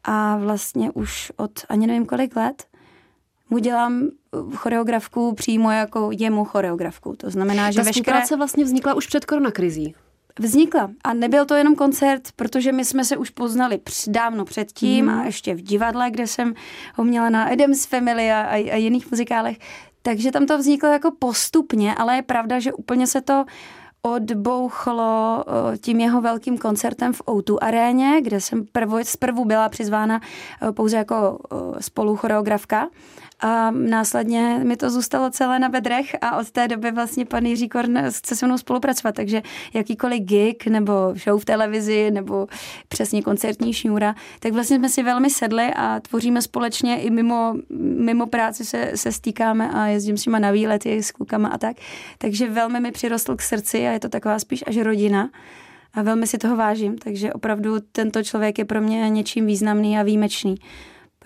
a 0.03 0.37
vlastně 0.37 0.91
už 0.91 1.31
od 1.37 1.51
ani 1.69 1.87
nevím 1.87 2.05
kolik 2.05 2.35
let 2.35 2.65
mu 3.49 3.57
dělám 3.57 4.09
choreografku 4.55 5.33
přímo 5.33 5.71
jako 5.71 6.09
jemu 6.11 6.45
choreografku. 6.45 7.15
To 7.17 7.29
znamená, 7.29 7.71
že 7.71 7.79
Ta 7.79 7.83
veškeré... 7.83 8.21
vlastně 8.37 8.63
vznikla 8.63 8.93
už 8.93 9.07
před 9.07 9.25
koronakrizí. 9.25 9.95
Vznikla. 10.39 10.91
A 11.03 11.13
nebyl 11.13 11.45
to 11.45 11.55
jenom 11.55 11.75
koncert, 11.75 12.31
protože 12.35 12.71
my 12.71 12.85
jsme 12.85 13.05
se 13.05 13.17
už 13.17 13.29
poznali 13.29 13.79
dávno 14.07 14.45
předtím 14.45 15.05
mm. 15.05 15.19
a 15.19 15.23
ještě 15.23 15.55
v 15.55 15.61
divadle, 15.61 16.11
kde 16.11 16.27
jsem 16.27 16.53
ho 16.95 17.03
měla 17.03 17.29
na 17.29 17.43
Adams 17.43 17.85
Family 17.85 18.31
a, 18.31 18.41
a 18.51 18.75
jiných 18.75 19.11
muzikálech. 19.11 19.57
Takže 20.01 20.31
tam 20.31 20.45
to 20.45 20.57
vzniklo 20.57 20.89
jako 20.89 21.11
postupně, 21.19 21.95
ale 21.95 22.15
je 22.15 22.21
pravda, 22.21 22.59
že 22.59 22.73
úplně 22.73 23.07
se 23.07 23.21
to 23.21 23.45
odbouchlo 24.01 25.43
tím 25.81 25.99
jeho 25.99 26.21
velkým 26.21 26.57
koncertem 26.57 27.13
v 27.13 27.21
O2 27.21 27.57
aréně, 27.61 28.21
kde 28.21 28.41
jsem 28.41 28.65
prvo, 28.71 28.97
zprvu 29.03 29.45
byla 29.45 29.69
přizvána 29.69 30.21
pouze 30.73 30.97
jako 30.97 31.39
spoluchoreografka 31.79 32.87
a 33.39 33.71
následně 33.71 34.61
mi 34.63 34.77
to 34.77 34.89
zůstalo 34.89 35.29
celé 35.29 35.59
na 35.59 35.69
bedrech 35.69 36.15
a 36.21 36.37
od 36.37 36.51
té 36.51 36.67
doby 36.67 36.91
vlastně 36.91 37.25
pan 37.25 37.45
Jiří 37.45 37.69
Korn 37.69 37.97
chce 38.09 38.35
se 38.35 38.45
mnou 38.45 38.57
spolupracovat, 38.57 39.15
takže 39.15 39.41
jakýkoliv 39.73 40.23
gig 40.23 40.67
nebo 40.67 40.93
show 41.23 41.41
v 41.41 41.45
televizi 41.45 42.11
nebo 42.11 42.47
přesně 42.87 43.21
koncertní 43.21 43.73
šňůra, 43.73 44.15
tak 44.39 44.53
vlastně 44.53 44.77
jsme 44.77 44.89
si 44.89 45.03
velmi 45.03 45.29
sedli 45.29 45.73
a 45.75 45.99
tvoříme 45.99 46.41
společně 46.41 47.01
i 47.01 47.09
mimo, 47.09 47.53
mimo 47.79 48.27
práci 48.27 48.65
se, 48.65 48.91
se 48.95 49.11
stýkáme 49.11 49.69
a 49.69 49.87
jezdím 49.87 50.17
s 50.17 50.25
nima 50.25 50.39
na 50.39 50.51
výlety 50.51 51.03
s 51.03 51.11
klukama 51.11 51.49
a 51.49 51.57
tak. 51.57 51.77
Takže 52.17 52.49
velmi 52.49 52.79
mi 52.79 52.91
přirostl 52.91 53.35
k 53.35 53.41
srdci 53.41 53.87
a 53.87 53.91
je 53.91 53.99
to 53.99 54.09
taková 54.09 54.39
spíš 54.39 54.63
až 54.67 54.77
rodina. 54.77 55.29
A 55.93 56.01
velmi 56.01 56.27
si 56.27 56.37
toho 56.37 56.55
vážím, 56.55 56.97
takže 56.97 57.33
opravdu 57.33 57.79
tento 57.91 58.23
člověk 58.23 58.57
je 58.57 58.65
pro 58.65 58.81
mě 58.81 59.09
něčím 59.09 59.45
významný 59.45 59.99
a 59.99 60.03
výjimečný 60.03 60.55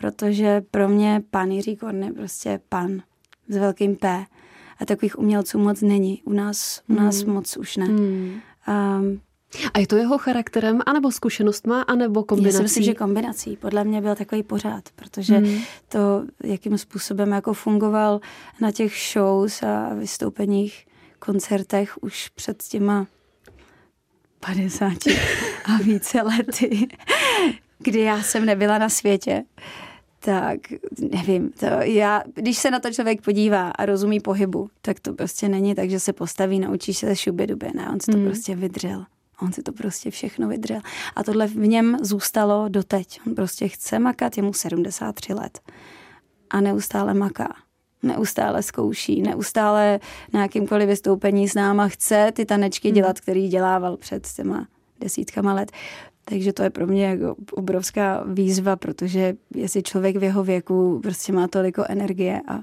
protože 0.03 0.61
pro 0.71 0.89
mě 0.89 1.23
pan 1.29 1.51
Jiří 1.51 1.75
Korn 1.75 2.03
je 2.03 2.13
prostě 2.13 2.59
pan 2.69 3.01
s 3.47 3.57
velkým 3.57 3.95
P. 3.95 4.25
A 4.79 4.85
takových 4.85 5.19
umělců 5.19 5.59
moc 5.59 5.81
není. 5.81 6.21
U 6.25 6.33
nás, 6.33 6.81
u 6.89 6.93
nás 6.93 7.21
hmm. 7.21 7.33
moc 7.33 7.57
už 7.57 7.77
ne. 7.77 7.85
Hmm. 7.85 8.41
Um, 8.67 9.21
a 9.73 9.79
je 9.79 9.87
to 9.87 9.95
jeho 9.95 10.17
charakterem, 10.17 10.81
anebo 10.85 11.11
zkušenostma, 11.11 11.81
anebo 11.81 12.23
kombinací? 12.23 12.53
Já 12.53 12.57
si 12.57 12.63
myslím, 12.63 12.83
že 12.83 12.93
kombinací. 12.93 13.57
Podle 13.57 13.83
mě 13.83 14.01
byl 14.01 14.15
takový 14.15 14.43
pořád, 14.43 14.89
protože 14.95 15.37
hmm. 15.37 15.61
to, 15.87 16.25
jakým 16.43 16.77
způsobem 16.77 17.31
jako 17.31 17.53
fungoval 17.53 18.19
na 18.61 18.71
těch 18.71 18.93
shows 19.13 19.63
a 19.63 19.93
vystoupeních, 19.93 20.85
koncertech 21.19 22.03
už 22.03 22.29
před 22.29 22.63
těma 22.63 23.07
50 24.39 24.93
a 25.65 25.77
více 25.83 26.21
lety, 26.21 26.87
kdy 27.79 27.99
já 27.99 28.21
jsem 28.21 28.45
nebyla 28.45 28.77
na 28.77 28.89
světě, 28.89 29.43
tak 30.25 30.59
nevím, 30.99 31.51
to 31.51 31.65
já, 31.81 32.23
když 32.33 32.57
se 32.57 32.71
na 32.71 32.79
to 32.79 32.91
člověk 32.91 33.21
podívá 33.21 33.69
a 33.69 33.85
rozumí 33.85 34.19
pohybu, 34.19 34.69
tak 34.81 34.99
to 34.99 35.13
prostě 35.13 35.49
není 35.49 35.75
tak, 35.75 35.89
že 35.89 35.99
se 35.99 36.13
postaví, 36.13 36.59
naučí 36.59 36.93
se 36.93 37.15
šuby 37.15 37.47
dubě, 37.47 37.71
ne, 37.75 37.89
on 37.89 37.99
si 37.99 38.11
to 38.11 38.17
hmm. 38.17 38.25
prostě 38.25 38.55
vydřel. 38.55 39.05
On 39.41 39.53
si 39.53 39.63
to 39.63 39.71
prostě 39.71 40.11
všechno 40.11 40.47
vydřel. 40.47 40.81
A 41.15 41.23
tohle 41.23 41.47
v 41.47 41.67
něm 41.67 41.97
zůstalo 42.01 42.69
doteď. 42.69 43.19
On 43.27 43.35
prostě 43.35 43.67
chce 43.67 43.99
makat, 43.99 44.37
je 44.37 44.43
mu 44.43 44.53
73 44.53 45.33
let. 45.33 45.59
A 46.49 46.61
neustále 46.61 47.13
maká. 47.13 47.55
Neustále 48.03 48.63
zkouší, 48.63 49.21
neustále 49.21 49.99
na 50.33 50.41
jakýmkoliv 50.41 50.87
vystoupení 50.87 51.49
s 51.49 51.53
náma 51.53 51.87
chce 51.87 52.31
ty 52.35 52.45
tanečky 52.45 52.87
hmm. 52.87 52.95
dělat, 52.95 53.19
který 53.19 53.47
dělával 53.47 53.97
před 53.97 54.27
těma 54.35 54.67
desítkama 54.99 55.53
let 55.53 55.71
Takže 56.25 56.53
to 56.53 56.63
je 56.63 56.69
pro 56.69 56.87
mě 56.87 57.05
jako 57.05 57.35
obrovská 57.51 58.23
výzva, 58.27 58.75
protože 58.75 59.35
jestli 59.55 59.83
člověk 59.83 60.15
v 60.15 60.23
jeho 60.23 60.43
věku 60.43 60.99
prostě 61.03 61.33
má 61.33 61.47
toliko 61.47 61.83
energie 61.89 62.41
a, 62.47 62.59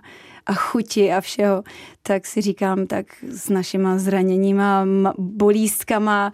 a 0.47 0.55
chuti 0.55 1.13
a 1.13 1.21
všeho, 1.21 1.65
tak 2.03 2.27
si 2.27 2.41
říkám, 2.41 2.87
tak 2.87 3.07
s 3.29 3.49
našima 3.49 3.99
zraněníma, 3.99 4.87
bolístkama, 5.19 6.33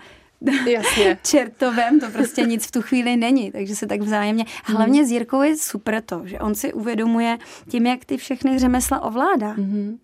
Jasně. 0.67 1.19
čertovem, 1.23 2.01
to 2.01 2.11
prostě 2.11 2.43
nic 2.43 2.67
v 2.67 2.71
tu 2.71 2.83
chvíli 2.83 3.17
není, 3.17 3.53
takže 3.53 3.77
se 3.77 3.87
tak 3.87 4.01
vzájemně. 4.01 4.45
Hlavně 4.65 5.07
s 5.07 5.11
Jirkou 5.11 5.43
je 5.43 5.57
super 5.57 6.03
to, 6.03 6.23
že 6.25 6.39
on 6.39 6.55
si 6.55 6.73
uvědomuje 6.73 7.39
tím, 7.69 7.87
jak 7.87 8.05
ty 8.05 8.17
všechny 8.17 8.59
řemesla 8.59 9.01
ovládá. 9.01 9.55
Mm-hmm. 9.55 9.99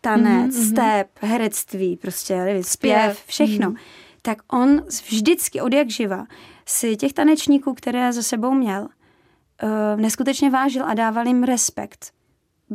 Tanec, 0.00 0.56
mm-hmm. 0.56 0.70
step, 0.70 1.08
herectví, 1.20 1.96
prostě 1.96 2.36
nevím, 2.36 2.64
zpěv, 2.64 3.22
všechno. 3.26 3.70
Mm-hmm. 3.70 4.01
Tak 4.22 4.38
on 4.52 4.82
vždycky 5.08 5.60
od 5.60 5.72
jak 5.72 5.90
živa 5.90 6.26
si 6.66 6.96
těch 6.96 7.12
tanečníků, 7.12 7.74
které 7.74 8.12
za 8.12 8.22
sebou 8.22 8.54
měl, 8.54 8.82
uh, 8.82 10.00
neskutečně 10.00 10.50
vážil 10.50 10.84
a 10.84 10.94
dával 10.94 11.26
jim 11.26 11.42
respekt 11.42 12.12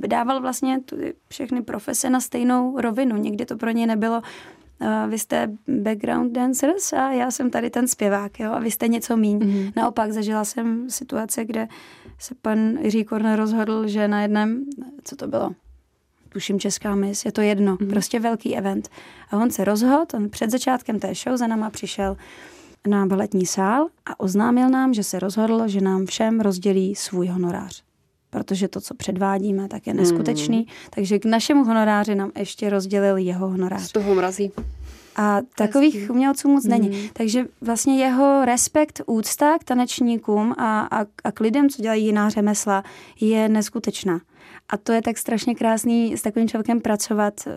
dával 0.07 0.41
vlastně 0.41 0.79
všechny 1.29 1.61
profese 1.61 2.09
na 2.09 2.19
stejnou 2.19 2.81
rovinu. 2.81 3.17
Někdy 3.17 3.45
to 3.45 3.57
pro 3.57 3.71
ně 3.71 3.87
nebylo 3.87 4.21
uh, 4.81 4.87
vy 5.09 5.19
jste 5.19 5.51
background 5.67 6.31
dancers 6.31 6.93
a 6.93 7.11
já 7.11 7.31
jsem 7.31 7.49
tady 7.49 7.69
ten 7.69 7.87
zpěvák, 7.87 8.39
jo, 8.39 8.51
a 8.51 8.59
vy 8.59 8.71
jste 8.71 8.87
něco 8.87 9.17
míň. 9.17 9.37
Mm-hmm. 9.37 9.71
Naopak 9.75 10.11
zažila 10.11 10.45
jsem 10.45 10.89
situace, 10.89 11.45
kde 11.45 11.67
se 12.19 12.35
pan 12.35 12.77
Jiří 12.81 13.03
Korne 13.03 13.35
rozhodl, 13.35 13.87
že 13.87 14.07
na 14.07 14.21
jednom, 14.21 14.55
co 15.03 15.15
to 15.15 15.27
bylo, 15.27 15.51
tuším 16.37 16.59
Česká 16.59 16.95
mis, 16.95 17.25
je 17.25 17.31
to 17.31 17.41
jedno, 17.41 17.75
mm-hmm. 17.75 17.89
prostě 17.89 18.19
velký 18.19 18.57
event. 18.57 18.89
A 19.31 19.37
on 19.37 19.51
se 19.51 19.65
rozhodl, 19.65 20.05
on 20.13 20.29
před 20.29 20.51
začátkem 20.51 20.99
té 20.99 21.13
show 21.15 21.37
za 21.37 21.47
náma 21.47 21.69
přišel 21.69 22.17
na 22.87 23.05
baletní 23.05 23.45
sál 23.45 23.87
a 24.05 24.19
oznámil 24.19 24.69
nám, 24.69 24.93
že 24.93 25.03
se 25.03 25.19
rozhodl, 25.19 25.67
že 25.67 25.81
nám 25.81 26.05
všem 26.05 26.39
rozdělí 26.39 26.95
svůj 26.95 27.27
honorář 27.27 27.83
protože 28.29 28.67
to, 28.67 28.81
co 28.81 28.93
předvádíme, 28.93 29.67
tak 29.67 29.87
je 29.87 29.93
neskutečný. 29.93 30.57
Mm. 30.57 30.65
Takže 30.89 31.19
k 31.19 31.25
našemu 31.25 31.63
honoráři 31.63 32.15
nám 32.15 32.31
ještě 32.37 32.69
rozdělil 32.69 33.17
jeho 33.17 33.49
honorář. 33.49 33.81
Z 33.81 33.91
toho 33.91 34.15
mrazí. 34.15 34.51
A 35.15 35.41
takových 35.55 35.95
Hezký. 35.95 36.09
umělců 36.09 36.49
moc 36.49 36.65
mm. 36.65 36.71
není. 36.71 36.89
Mhm. 36.89 37.07
Takže 37.13 37.45
vlastně 37.61 37.97
jeho 37.97 38.45
respekt, 38.45 39.01
úcta 39.05 39.57
k 39.59 39.63
tanečníkům 39.63 40.55
a, 40.57 40.81
a, 40.81 41.05
a 41.23 41.31
k 41.31 41.39
lidem, 41.39 41.69
co 41.69 41.81
dělají 41.81 42.05
jiná 42.05 42.29
řemesla, 42.29 42.83
je 43.19 43.49
neskutečná. 43.49 44.19
A 44.69 44.77
to 44.77 44.91
je 44.91 45.01
tak 45.01 45.17
strašně 45.17 45.55
krásný 45.55 46.17
s 46.17 46.21
takovým 46.21 46.47
člověkem 46.47 46.81
pracovat. 46.81 47.47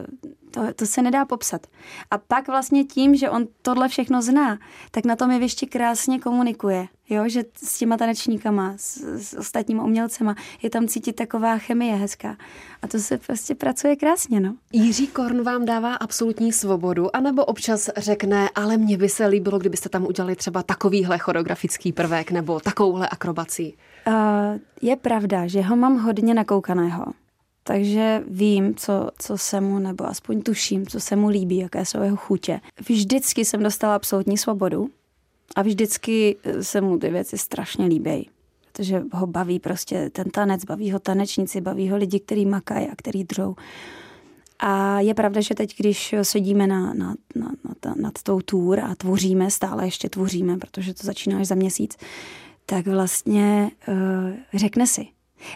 To, 0.51 0.75
to 0.77 0.87
se 0.87 1.03
nedá 1.03 1.25
popsat. 1.25 1.67
A 2.11 2.19
pak 2.19 2.49
vlastně 2.49 2.85
tím, 2.85 3.15
že 3.15 3.31
on 3.31 3.47
tohle 3.63 3.89
všechno 3.89 4.23
zná, 4.23 4.59
tak 4.91 5.05
na 5.05 5.17
tom 5.17 5.31
je 5.31 5.39
ještě 5.39 5.67
krásně 5.67 6.19
komunikuje. 6.19 6.87
Jo, 7.11 7.29
že 7.29 7.45
s 7.57 7.79
těma 7.79 7.97
tanečníkama, 7.97 8.75
s, 8.77 8.97
s 8.97 9.35
ostatníma 9.39 9.85
umělcema 9.85 10.35
je 10.63 10.71
tam 10.71 10.89
cítit 10.89 11.13
taková 11.13 11.59
chemie 11.59 11.97
hezká. 11.97 12.37
A 12.83 12.89
to 12.89 12.99
se 12.99 13.19
prostě 13.19 13.55
pracuje 13.55 13.97
krásně, 13.97 14.41
no. 14.41 14.55
Jiří 14.73 15.07
Korn 15.07 15.43
vám 15.43 15.65
dává 15.65 15.95
absolutní 15.95 16.53
svobodu, 16.53 17.17
anebo 17.17 17.45
občas 17.45 17.91
řekne, 17.97 18.49
ale 18.55 18.77
mně 18.77 18.99
by 18.99 19.09
se 19.09 19.27
líbilo, 19.27 19.59
kdybyste 19.59 19.89
tam 19.89 20.07
udělali 20.07 20.37
třeba 20.37 20.63
takovýhle 20.63 21.19
choreografický 21.19 21.93
prvek 21.93 22.31
nebo 22.31 22.61
takovouhle 22.61 23.09
akrobací. 23.09 23.77
Uh, 24.07 24.15
je 24.83 24.97
pravda, 24.97 25.47
že 25.47 25.63
ho 25.63 25.77
mám 25.77 25.99
hodně 25.99 26.35
nakoukaného. 26.35 27.05
Takže 27.63 28.25
vím, 28.29 28.75
co, 28.75 29.11
co 29.19 29.39
se 29.39 29.61
mu, 29.61 29.79
nebo 29.79 30.07
aspoň 30.07 30.43
tuším, 30.43 30.87
co 30.87 31.01
se 31.01 31.17
mu 31.17 31.29
líbí, 31.29 31.57
jaké 31.57 31.85
jsou 31.85 32.03
jeho 32.03 32.17
chutě. 32.17 32.61
Vždycky 32.89 33.45
jsem 33.45 33.63
dostala 33.63 33.95
absolutní 33.95 34.39
svobodu 34.39 34.91
a 35.57 35.63
vždycky 35.63 36.37
se 36.61 36.81
mu 36.81 36.99
ty 36.99 37.11
věci 37.11 37.39
strašně 37.39 37.87
líbí. 37.87 38.31
Protože 38.73 39.03
ho 39.13 39.27
baví 39.27 39.59
prostě 39.59 40.11
ten 40.11 40.31
tanec, 40.31 40.65
baví 40.65 40.91
ho 40.91 40.99
tanečníci, 40.99 41.61
baví 41.61 41.91
ho 41.91 41.97
lidi, 41.97 42.21
kteří 42.21 42.47
makají 42.47 42.89
a 42.89 42.93
který 42.97 43.25
drou. 43.25 43.57
A 44.59 45.01
je 45.01 45.15
pravda, 45.15 45.41
že 45.41 45.55
teď, 45.55 45.75
když 45.79 46.15
sedíme 46.23 46.67
na, 46.67 46.95
na, 46.95 47.15
na, 47.35 47.53
na, 47.85 47.95
nad 47.97 48.23
tou 48.23 48.41
tour 48.41 48.81
a 48.81 48.95
tvoříme, 48.95 49.51
stále 49.51 49.85
ještě 49.85 50.09
tvoříme, 50.09 50.59
protože 50.59 50.95
to 50.95 51.07
začíná 51.07 51.39
až 51.39 51.47
za 51.47 51.55
měsíc, 51.55 51.97
tak 52.67 52.87
vlastně 52.87 53.71
uh, 53.89 53.95
řekne 54.55 54.87
si, 54.87 55.07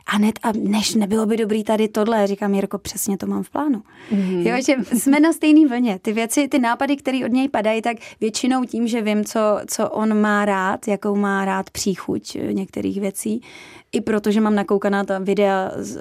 a 0.06 0.18
net, 0.18 0.38
a 0.42 0.52
než 0.52 0.94
nebylo 0.94 1.26
by 1.26 1.36
dobrý 1.36 1.64
tady 1.64 1.88
tohle, 1.88 2.26
říkám 2.26 2.54
Jirko, 2.54 2.78
přesně 2.78 3.16
to 3.16 3.26
mám 3.26 3.42
v 3.42 3.50
plánu. 3.50 3.82
Mm-hmm. 4.12 4.46
Jo, 4.46 4.62
že 4.62 4.98
jsme 4.98 5.20
na 5.20 5.32
stejný 5.32 5.66
vlně. 5.66 5.98
Ty 6.02 6.12
věci, 6.12 6.48
ty 6.48 6.58
nápady, 6.58 6.96
které 6.96 7.20
od 7.24 7.32
něj 7.32 7.48
padají, 7.48 7.82
tak 7.82 7.96
většinou 8.20 8.64
tím, 8.64 8.88
že 8.88 9.02
vím, 9.02 9.24
co, 9.24 9.40
co 9.66 9.90
on 9.90 10.20
má 10.20 10.44
rád, 10.44 10.88
jakou 10.88 11.16
má 11.16 11.44
rád 11.44 11.70
příchuť 11.70 12.36
eh, 12.36 12.52
některých 12.52 13.00
věcí, 13.00 13.42
i 13.92 14.00
protože 14.00 14.40
mám 14.40 14.54
nakoukaná 14.54 15.04
ta 15.04 15.18
videa 15.18 15.70
z, 15.76 16.00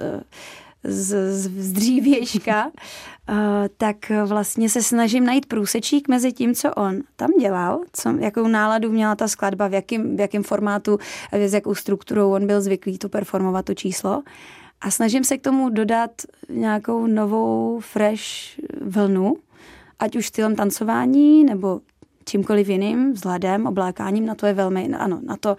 z, 0.84 1.32
z 1.38 1.72
dřívějška, 1.72 2.66
uh, 2.66 3.34
tak 3.76 3.96
vlastně 4.24 4.68
se 4.68 4.82
snažím 4.82 5.24
najít 5.24 5.46
průsečík 5.46 6.08
mezi 6.08 6.32
tím, 6.32 6.54
co 6.54 6.74
on 6.74 7.00
tam 7.16 7.30
dělal, 7.40 7.80
co, 7.92 8.08
jakou 8.18 8.48
náladu 8.48 8.90
měla 8.90 9.16
ta 9.16 9.28
skladba, 9.28 9.68
v 9.68 9.72
jakém, 9.72 10.16
v 10.16 10.20
jakém 10.20 10.42
formátu, 10.42 10.98
s 11.32 11.54
jakou 11.54 11.74
strukturou 11.74 12.32
on 12.32 12.46
byl 12.46 12.60
zvyklý 12.60 12.98
to 12.98 13.08
performovat, 13.08 13.64
to 13.64 13.74
číslo. 13.74 14.22
A 14.80 14.90
snažím 14.90 15.24
se 15.24 15.38
k 15.38 15.42
tomu 15.42 15.68
dodat 15.68 16.10
nějakou 16.48 17.06
novou, 17.06 17.80
fresh 17.80 18.24
vlnu, 18.80 19.36
ať 19.98 20.16
už 20.16 20.26
stylem 20.26 20.56
tancování, 20.56 21.44
nebo 21.44 21.80
čímkoliv 22.24 22.68
jiným, 22.68 23.12
vzhledem, 23.12 23.66
oblákáním, 23.66 24.26
na 24.26 24.34
to 24.34 24.46
je 24.46 24.52
velmi, 24.52 24.88
ano, 24.98 25.20
na 25.26 25.36
to, 25.36 25.56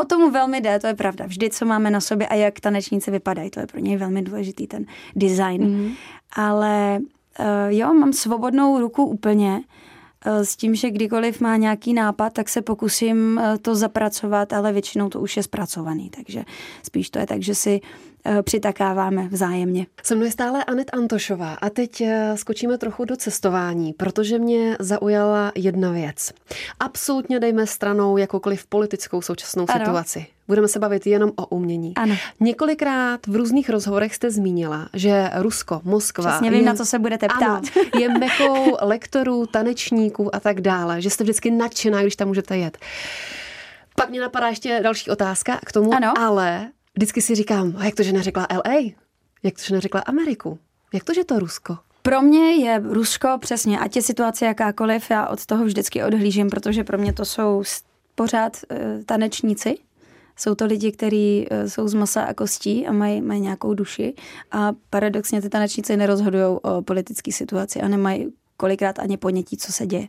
o 0.00 0.04
tomu 0.04 0.30
velmi 0.30 0.60
jde, 0.60 0.78
to 0.78 0.86
je 0.86 0.94
pravda. 0.94 1.26
Vždy, 1.26 1.50
co 1.50 1.64
máme 1.64 1.90
na 1.90 2.00
sobě 2.00 2.26
a 2.26 2.34
jak 2.34 2.60
tanečníci 2.60 3.10
vypadají, 3.10 3.50
to 3.50 3.60
je 3.60 3.66
pro 3.66 3.80
něj 3.80 3.96
velmi 3.96 4.22
důležitý 4.22 4.66
ten 4.66 4.84
design. 5.16 5.64
Mm. 5.64 5.92
Ale 6.36 6.98
uh, 7.38 7.46
jo, 7.68 7.94
mám 7.94 8.12
svobodnou 8.12 8.80
ruku 8.80 9.04
úplně, 9.04 9.62
eh, 10.24 10.44
s 10.44 10.56
tím, 10.56 10.74
že 10.74 10.90
kdykoliv 10.90 11.40
má 11.40 11.56
nějaký 11.56 11.94
nápad, 11.94 12.32
tak 12.32 12.48
se 12.48 12.62
pokusím 12.62 13.38
eh, 13.38 13.58
to 13.58 13.74
zapracovat, 13.74 14.52
ale 14.52 14.72
většinou 14.72 15.08
to 15.08 15.20
už 15.20 15.36
je 15.36 15.42
zpracovaný, 15.42 16.10
takže 16.10 16.44
spíš 16.82 17.10
to 17.10 17.18
je 17.18 17.26
tak, 17.26 17.42
že 17.42 17.54
si 17.54 17.80
Eh, 17.80 18.11
přitakáváme 18.42 19.28
vzájemně. 19.28 19.86
Se 20.02 20.14
mnou 20.14 20.24
je 20.24 20.30
stále 20.30 20.64
Anet 20.64 20.90
Antošová 20.92 21.54
a 21.54 21.70
teď 21.70 22.00
eh, 22.00 22.36
skočíme 22.36 22.78
trochu 22.78 23.04
do 23.04 23.16
cestování, 23.16 23.92
protože 23.92 24.38
mě 24.38 24.76
zaujala 24.80 25.52
jedna 25.54 25.90
věc. 25.90 26.32
Absolutně 26.80 27.40
dejme 27.40 27.66
stranou 27.66 28.16
jakoukoliv 28.16 28.66
politickou 28.66 29.22
současnou 29.22 29.66
ano. 29.68 29.84
situaci. 29.84 30.26
Budeme 30.48 30.68
se 30.68 30.78
bavit 30.78 31.06
jenom 31.06 31.32
o 31.36 31.46
umění. 31.46 31.92
Ano. 31.96 32.16
Několikrát 32.40 33.26
v 33.26 33.36
různých 33.36 33.70
rozhovorech 33.70 34.14
jste 34.14 34.30
zmínila, 34.30 34.88
že 34.94 35.30
Rusko, 35.34 35.80
Moskva. 35.84 36.30
Přesně 36.30 36.50
vím, 36.50 36.60
je, 36.60 36.66
na 36.66 36.74
co 36.74 36.84
se 36.84 36.98
budete 36.98 37.26
ptát. 37.26 37.42
Ano, 37.42 37.60
je 38.00 38.08
mekou 38.08 38.76
lektorů, 38.80 39.46
tanečníků 39.46 40.34
a 40.34 40.40
tak 40.40 40.60
dále, 40.60 41.02
že 41.02 41.10
jste 41.10 41.24
vždycky 41.24 41.50
nadšená, 41.50 42.02
když 42.02 42.16
tam 42.16 42.28
můžete 42.28 42.56
jet. 42.56 42.78
Pak 43.96 44.10
mě 44.10 44.20
napadá 44.20 44.48
ještě 44.48 44.80
další 44.82 45.10
otázka 45.10 45.60
k 45.66 45.72
tomu, 45.72 45.94
ano. 45.94 46.18
ale 46.18 46.68
vždycky 46.96 47.22
si 47.22 47.34
říkám, 47.34 47.76
jak 47.84 47.94
to, 47.94 48.02
že 48.02 48.12
neřekla 48.12 48.46
LA? 48.52 48.74
Jak 49.42 49.54
to, 49.54 49.62
že 49.62 49.74
neřekla 49.74 50.00
Ameriku? 50.00 50.58
Jak 50.94 51.04
to, 51.04 51.14
že 51.14 51.24
to 51.24 51.38
Rusko? 51.38 51.78
Pro 52.02 52.22
mě 52.22 52.54
je 52.54 52.82
Rusko 52.84 53.28
přesně, 53.40 53.78
ať 53.78 53.96
je 53.96 54.02
situace 54.02 54.46
jakákoliv, 54.46 55.10
já 55.10 55.26
od 55.26 55.46
toho 55.46 55.64
vždycky 55.64 56.04
odhlížím, 56.04 56.50
protože 56.50 56.84
pro 56.84 56.98
mě 56.98 57.12
to 57.12 57.24
jsou 57.24 57.62
pořád 58.14 58.56
uh, 58.70 58.76
tanečníci. 59.06 59.74
Jsou 60.36 60.54
to 60.54 60.66
lidi, 60.66 60.92
kteří 60.92 61.46
uh, 61.50 61.68
jsou 61.68 61.88
z 61.88 61.94
masa 61.94 62.22
a 62.22 62.34
kostí 62.34 62.86
a 62.86 62.92
mají, 62.92 63.20
mají 63.20 63.40
nějakou 63.40 63.74
duši. 63.74 64.14
A 64.50 64.72
paradoxně 64.90 65.42
ty 65.42 65.48
tanečníci 65.48 65.96
nerozhodují 65.96 66.44
o 66.62 66.82
politické 66.82 67.32
situaci 67.32 67.80
a 67.80 67.88
nemají 67.88 68.32
kolikrát 68.56 68.98
ani 68.98 69.16
ponětí, 69.16 69.56
co 69.56 69.72
se 69.72 69.86
děje. 69.86 70.08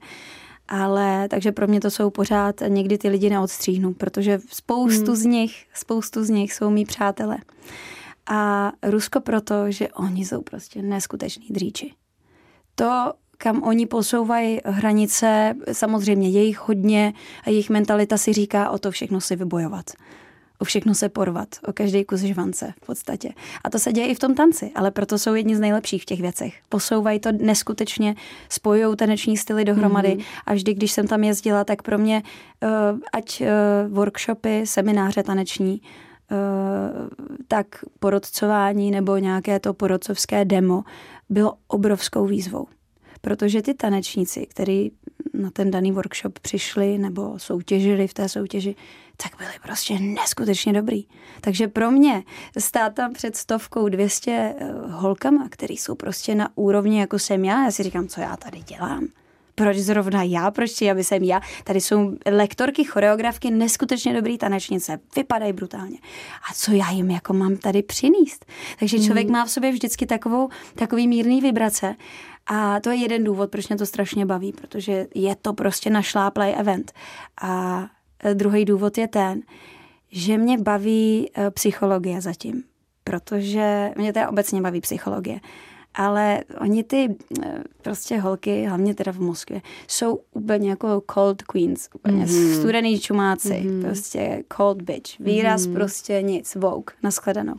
Ale 0.68 1.28
takže 1.28 1.52
pro 1.52 1.68
mě 1.68 1.80
to 1.80 1.92
jsou 1.92 2.10
pořád 2.10 2.56
někdy 2.68 2.98
ty 2.98 3.10
lidi 3.10 3.30
neodstříhnu, 3.30 3.94
protože 3.94 4.40
spoustu 4.48 5.12
hmm. 5.12 5.16
z 5.16 5.26
nich, 5.26 5.66
spoustu 5.74 6.24
z 6.24 6.30
nich 6.30 6.54
jsou 6.54 6.70
mý 6.70 6.86
přátelé. 6.86 7.38
A 8.30 8.72
Rusko 8.84 9.22
proto, 9.22 9.72
že 9.72 9.90
oni 9.90 10.26
jsou 10.26 10.42
prostě 10.42 10.82
neskuteční 10.82 11.48
dříči. 11.50 11.94
To, 12.76 13.14
kam 13.38 13.64
oni 13.64 13.86
posouvají 13.86 14.60
hranice, 14.66 15.54
samozřejmě 15.72 16.30
jejich 16.30 16.60
hodně 16.60 17.14
a 17.44 17.50
jejich 17.50 17.70
mentalita 17.70 18.18
si 18.18 18.34
říká 18.34 18.70
o 18.70 18.78
to 18.78 18.92
všechno 18.92 19.22
si 19.22 19.36
vybojovat 19.36 19.86
o 20.60 20.66
všechno 20.66 20.96
se 20.96 21.10
porvat, 21.10 21.48
o 21.68 21.74
každý 21.74 22.04
kus 22.04 22.20
žvance 22.20 22.74
v 22.82 22.86
podstatě. 22.86 23.30
A 23.64 23.70
to 23.70 23.80
se 23.80 23.94
děje 23.94 24.08
i 24.08 24.16
v 24.16 24.20
tom 24.20 24.36
tanci, 24.36 24.72
ale 24.76 24.92
proto 24.92 25.18
jsou 25.18 25.34
jedni 25.34 25.56
z 25.56 25.60
nejlepších 25.60 26.02
v 26.02 26.06
těch 26.06 26.22
věcech. 26.22 26.54
Posouvají 26.70 27.20
to 27.20 27.32
neskutečně, 27.32 28.16
spojují 28.50 28.98
taneční 28.98 29.38
styly 29.38 29.66
dohromady 29.66 30.10
mm-hmm. 30.10 30.26
a 30.46 30.54
vždy, 30.54 30.74
když 30.74 30.92
jsem 30.92 31.08
tam 31.08 31.24
jezdila, 31.24 31.64
tak 31.64 31.82
pro 31.82 31.98
mě, 31.98 32.24
uh, 32.64 33.00
ať 33.14 33.42
uh, 33.42 33.48
workshopy, 33.94 34.62
semináře 34.66 35.24
taneční, 35.24 35.82
Uh, 36.32 37.08
tak 37.48 37.68
porodcování 38.00 38.92
nebo 38.92 39.18
nějaké 39.18 39.60
to 39.60 39.74
porodcovské 39.74 40.46
demo 40.46 40.84
bylo 41.30 41.54
obrovskou 41.68 42.26
výzvou. 42.26 42.68
Protože 43.22 43.62
ty 43.62 43.74
tanečníci, 43.74 44.46
který 44.50 44.92
na 45.34 45.50
ten 45.52 45.72
daný 45.72 45.92
workshop 45.92 46.40
přišli 46.40 46.98
nebo 46.98 47.40
soutěžili 47.40 48.08
v 48.08 48.14
té 48.14 48.30
soutěži, 48.30 48.76
tak 49.18 49.38
byli 49.38 49.52
prostě 49.64 50.00
neskutečně 50.00 50.74
dobrý. 50.74 51.06
Takže 51.42 51.68
pro 51.68 51.92
mě 51.92 52.24
stát 52.58 52.94
tam 52.96 53.14
před 53.14 53.36
stovkou 53.36 53.90
200 53.90 54.32
eh, 54.32 54.74
holkama, 54.88 55.48
který 55.50 55.78
jsou 55.78 55.96
prostě 55.96 56.36
na 56.36 56.50
úrovni 56.56 57.00
jako 57.00 57.20
jsem 57.20 57.46
já, 57.46 57.64
já 57.64 57.72
si 57.72 57.84
říkám, 57.84 58.08
co 58.08 58.22
já 58.22 58.38
tady 58.38 58.60
dělám 58.60 59.08
proč 59.56 59.78
zrovna 59.78 60.24
já, 60.24 60.52
proč 60.52 60.82
já 60.82 60.96
by 60.96 61.04
jsem 61.04 61.24
já. 61.24 61.42
Tady 61.64 61.82
jsou 61.82 62.12
lektorky, 62.32 62.84
choreografky, 62.84 63.52
neskutečně 63.52 64.14
dobrý 64.14 64.38
tanečnice, 64.38 65.00
vypadají 65.16 65.54
brutálně. 65.54 65.98
A 66.50 66.54
co 66.54 66.72
já 66.72 66.92
jim 66.92 67.12
jako 67.12 67.34
mám 67.34 67.58
tady 67.58 67.84
přinést? 67.84 68.46
Takže 68.80 69.00
člověk 69.00 69.28
mm. 69.28 69.34
má 69.34 69.46
v 69.46 69.52
sobě 69.52 69.72
vždycky 69.72 70.06
takovou, 70.06 70.50
takový 70.76 71.08
mírný 71.08 71.42
vibrace. 71.42 71.96
A 72.48 72.80
to 72.80 72.90
je 72.90 72.96
jeden 72.96 73.24
důvod, 73.24 73.52
proč 73.52 73.68
mě 73.68 73.78
to 73.78 73.86
strašně 73.86 74.26
baví, 74.26 74.52
protože 74.52 75.08
je 75.16 75.36
to 75.36 75.54
prostě 75.54 75.90
našláplej 75.90 76.56
event. 76.58 76.92
A 77.42 77.86
e, 78.24 78.34
druhý 78.36 78.66
důvod 78.66 78.98
je 78.98 79.08
ten, 79.08 79.42
že 80.12 80.38
mě 80.38 80.58
baví 80.58 81.32
e, 81.38 81.52
psychologie 81.52 82.22
zatím, 82.22 82.64
protože 83.04 83.92
mě 83.98 84.14
teda 84.14 84.30
obecně 84.30 84.62
baví 84.62 84.82
psychologie 84.82 85.40
ale 85.94 86.44
oni 86.60 86.84
ty 86.84 87.16
eh, 87.44 87.64
prostě 87.82 88.20
holky, 88.20 88.66
hlavně 88.66 88.96
teda 88.96 89.12
v 89.12 89.20
Moskvě, 89.20 89.62
jsou 89.88 90.20
úplně 90.32 90.70
jako 90.70 91.04
cold 91.14 91.42
queens, 91.42 91.90
úplně 91.94 92.26
mm-hmm. 92.26 92.60
studený 92.60 93.00
čumáci, 93.00 93.50
mm-hmm. 93.50 93.82
prostě 93.82 94.44
cold 94.58 94.82
bitch, 94.82 95.20
výraz 95.20 95.62
mm-hmm. 95.62 95.74
prostě 95.74 96.22
nic, 96.22 96.56
vogue, 96.56 96.96
naskledanou. 97.04 97.56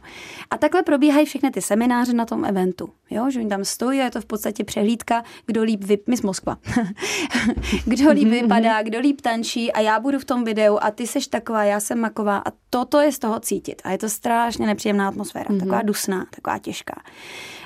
A 0.50 0.58
takhle 0.58 0.82
probíhají 0.82 1.26
všechny 1.26 1.50
ty 1.50 1.62
semináře 1.62 2.12
na 2.12 2.24
tom 2.24 2.44
eventu, 2.44 2.88
jo, 3.10 3.30
že 3.30 3.40
oni 3.40 3.48
tam 3.48 3.64
stojí 3.64 4.00
a 4.00 4.04
je 4.04 4.10
to 4.10 4.20
v 4.20 4.26
podstatě 4.26 4.64
přehlídka, 4.64 5.24
kdo 5.46 5.62
líp 5.62 5.84
vy... 5.84 5.98
my 6.06 6.16
z 6.16 6.22
Moskva, 6.22 6.58
kdo 7.84 8.10
líp 8.10 8.28
mm-hmm. 8.28 8.42
vypadá, 8.42 8.82
kdo 8.82 8.98
líp 8.98 9.20
tančí 9.20 9.72
a 9.72 9.80
já 9.80 10.00
budu 10.00 10.18
v 10.18 10.24
tom 10.24 10.44
videu 10.44 10.78
a 10.80 10.90
ty 10.90 11.06
seš 11.06 11.26
taková, 11.26 11.64
já 11.64 11.80
jsem 11.80 12.00
maková 12.00 12.38
a 12.38 12.52
toto 12.70 13.00
je 13.00 13.12
z 13.12 13.18
toho 13.18 13.40
cítit 13.40 13.82
a 13.84 13.90
je 13.90 13.98
to 13.98 14.08
strašně 14.08 14.66
nepříjemná 14.66 15.08
atmosféra, 15.08 15.44
mm-hmm. 15.44 15.58
taková 15.58 15.82
dusná, 15.82 16.26
taková 16.30 16.58
těžká. 16.58 17.02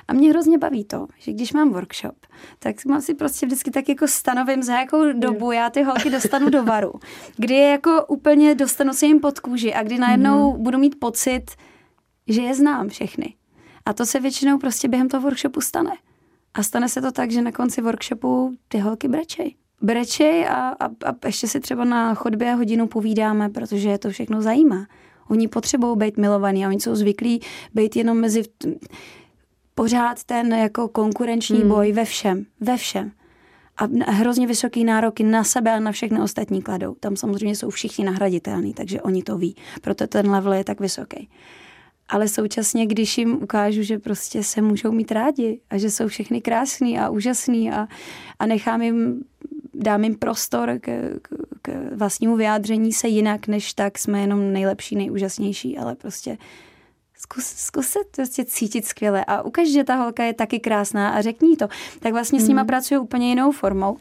A 0.09 0.13
mě 0.13 0.31
hrozně 0.31 0.59
baví 0.59 0.85
to, 0.85 1.07
že 1.19 1.33
když 1.33 1.53
mám 1.53 1.73
workshop, 1.73 2.17
tak 2.59 2.85
mám 2.85 3.01
si 3.01 3.15
prostě 3.15 3.47
vždycky 3.47 3.71
tak 3.71 3.89
jako 3.89 4.09
stanovím, 4.09 4.63
za 4.63 4.75
jakou 4.81 5.13
dobu 5.13 5.53
já 5.53 5.71
ty 5.71 5.83
holky 5.83 6.11
dostanu 6.11 6.51
do 6.51 6.65
varu. 6.65 6.93
Kdy 7.37 7.55
je 7.55 7.69
jako 7.71 8.05
úplně 8.09 8.55
dostanu 8.55 8.93
se 8.93 9.07
jim 9.07 9.21
pod 9.21 9.41
kůži 9.41 9.75
a 9.75 9.83
kdy 9.83 9.99
najednou 9.99 10.53
mm-hmm. 10.53 10.59
budu 10.59 10.79
mít 10.79 11.01
pocit, 11.01 11.45
že 12.29 12.43
je 12.43 12.55
znám 12.55 12.89
všechny. 12.89 13.35
A 13.87 13.93
to 13.93 14.07
se 14.07 14.21
většinou 14.21 14.59
prostě 14.59 14.89
během 14.89 15.09
toho 15.09 15.23
workshopu 15.23 15.61
stane. 15.61 15.93
A 16.55 16.63
stane 16.63 16.89
se 16.89 17.01
to 17.01 17.13
tak, 17.13 17.31
že 17.31 17.43
na 17.43 17.53
konci 17.53 17.83
workshopu 17.83 18.57
ty 18.69 18.79
holky 18.79 19.09
brečej. 19.09 19.55
Brečej 19.83 20.49
a, 20.49 20.69
a, 20.81 20.87
a 20.87 21.27
ještě 21.27 21.49
si 21.49 21.61
třeba 21.61 21.85
na 21.85 22.15
chodbě 22.15 22.55
hodinu 22.55 22.87
povídáme, 22.87 23.49
protože 23.49 23.89
je 23.89 23.99
to 23.99 24.11
všechno 24.11 24.43
zajímá. 24.43 24.87
Oni 25.29 25.49
potřebují 25.49 25.99
být 25.99 26.17
milovaní 26.17 26.65
a 26.65 26.69
oni 26.69 26.81
jsou 26.81 26.95
zvyklí 26.95 27.41
být 27.75 27.97
jenom 27.97 28.21
mezi 28.21 28.43
pořád 29.79 30.25
ten 30.25 30.53
jako 30.53 30.89
konkurenční 30.89 31.59
hmm. 31.59 31.69
boj 31.69 31.93
ve 31.93 32.05
všem, 32.05 32.47
ve 32.61 32.77
všem. 32.77 33.11
A 33.77 34.11
hrozně 34.11 34.47
vysoký 34.47 34.85
nároky 34.85 35.23
na 35.23 35.45
sebe 35.45 35.73
a 35.73 35.81
na 35.81 35.93
všechny 35.93 36.21
ostatní 36.21 36.63
kladou. 36.63 36.95
Tam 37.01 37.17
samozřejmě 37.17 37.57
jsou 37.57 37.71
všichni 37.71 38.05
nahraditelní, 38.05 38.75
takže 38.75 39.03
oni 39.03 39.23
to 39.23 39.39
ví. 39.39 39.57
Proto 39.81 40.07
ten 40.07 40.31
level 40.31 40.53
je 40.53 40.65
tak 40.65 40.81
vysoký. 40.81 41.29
Ale 42.09 42.29
současně, 42.29 42.87
když 42.87 43.19
jim 43.19 43.43
ukážu, 43.43 43.83
že 43.83 43.99
prostě 43.99 44.43
se 44.43 44.63
můžou 44.63 44.93
mít 44.93 45.13
rádi 45.13 45.61
a 45.71 45.79
že 45.79 45.91
jsou 45.91 46.09
všechny 46.09 46.41
krásný 46.41 46.99
a 46.99 47.11
úžasný 47.11 47.71
a, 47.71 47.89
a 48.39 48.47
nechám 48.47 48.83
jim, 48.83 49.25
dám 49.75 50.05
jim 50.05 50.15
prostor 50.15 50.79
k, 50.81 50.89
k, 51.23 51.29
k 51.63 51.95
vlastnímu 51.95 52.37
vyjádření 52.37 52.93
se 52.93 53.09
jinak, 53.09 53.47
než 53.47 53.75
tak 53.75 53.99
jsme 53.99 54.21
jenom 54.21 54.53
nejlepší, 54.53 54.97
nejúžasnější, 54.97 55.79
ale 55.79 55.95
prostě 55.95 56.39
zkus, 57.33 57.47
zkus 57.47 57.89
se 57.89 57.99
prostě 58.17 58.45
cítit 58.45 58.87
skvěle 58.87 59.25
a 59.25 59.43
ukaž, 59.43 59.69
že 59.69 59.85
ta 59.85 59.95
holka 59.95 60.25
je 60.25 60.35
taky 60.35 60.61
krásná 60.61 61.09
a 61.11 61.21
řekni 61.21 61.57
to. 61.57 61.69
Tak 62.01 62.13
vlastně 62.13 62.39
mm. 62.39 62.45
s 62.45 62.49
nima 62.49 62.63
mhm. 62.63 62.67
pracuji 62.67 62.99
úplně 62.99 63.29
jinou 63.29 63.53
formou. 63.53 63.97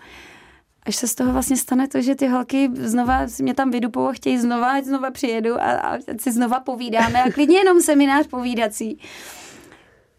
Až 0.85 0.95
se 0.95 1.07
z 1.07 1.15
toho 1.15 1.33
vlastně 1.33 1.57
stane 1.57 1.87
to, 1.87 2.01
že 2.01 2.15
ty 2.15 2.27
holky 2.27 2.69
znova 2.75 3.25
mě 3.41 3.53
tam 3.53 3.71
vydupou 3.71 4.07
a 4.07 4.13
chtějí 4.13 4.37
znova, 4.37 4.71
ať 4.71 4.85
znova 4.85 5.11
přijedu 5.11 5.61
a, 5.61 5.71
a 5.71 5.97
si 6.19 6.31
znova 6.31 6.59
povídáme 6.59 7.23
a 7.23 7.31
klidně 7.31 7.57
jenom 7.57 7.81
seminář 7.81 8.27
povídací. 8.27 8.99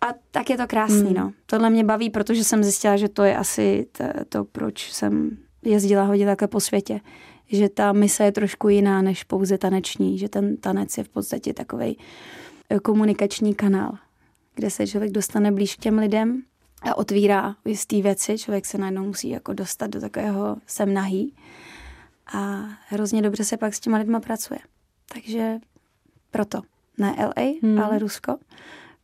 A 0.00 0.06
tak 0.30 0.50
je 0.50 0.56
to 0.56 0.66
krásný, 0.66 1.10
mm. 1.10 1.14
no. 1.14 1.32
Tohle 1.46 1.70
mě 1.70 1.84
baví, 1.84 2.10
protože 2.10 2.44
jsem 2.44 2.62
zjistila, 2.62 2.96
že 2.96 3.08
to 3.08 3.22
je 3.22 3.36
asi 3.36 3.86
to, 3.92 4.04
to 4.28 4.44
proč 4.44 4.92
jsem 4.92 5.30
jezdila 5.62 6.02
hodně 6.02 6.26
takhle 6.26 6.48
po 6.48 6.60
světě. 6.60 7.00
Že 7.52 7.68
ta 7.68 7.92
mise 7.92 8.24
je 8.24 8.32
trošku 8.32 8.68
jiná 8.68 9.02
než 9.02 9.24
pouze 9.24 9.58
taneční, 9.58 10.18
že 10.18 10.28
ten 10.28 10.56
tanec 10.56 10.98
je 10.98 11.04
v 11.04 11.08
podstatě 11.08 11.54
takovej 11.54 11.96
komunikační 12.82 13.54
kanál, 13.54 13.98
kde 14.54 14.70
se 14.70 14.86
člověk 14.86 15.12
dostane 15.12 15.52
blíž 15.52 15.76
k 15.76 15.80
těm 15.80 15.98
lidem 15.98 16.42
a 16.82 16.94
otvírá 16.98 17.56
jistý 17.64 18.02
věci. 18.02 18.38
Člověk 18.38 18.66
se 18.66 18.78
najednou 18.78 19.04
musí 19.04 19.28
jako 19.28 19.52
dostat 19.52 19.90
do 19.90 20.00
takového 20.00 20.56
sem 20.66 20.94
nahý 20.94 21.34
a 22.34 22.68
hrozně 22.88 23.22
dobře 23.22 23.44
se 23.44 23.56
pak 23.56 23.74
s 23.74 23.80
těma 23.80 23.98
lidma 23.98 24.20
pracuje. 24.20 24.60
Takže 25.12 25.58
proto. 26.30 26.60
Ne 26.98 27.16
LA, 27.18 27.52
hmm. 27.62 27.78
ale 27.78 27.98
Rusko, 27.98 28.38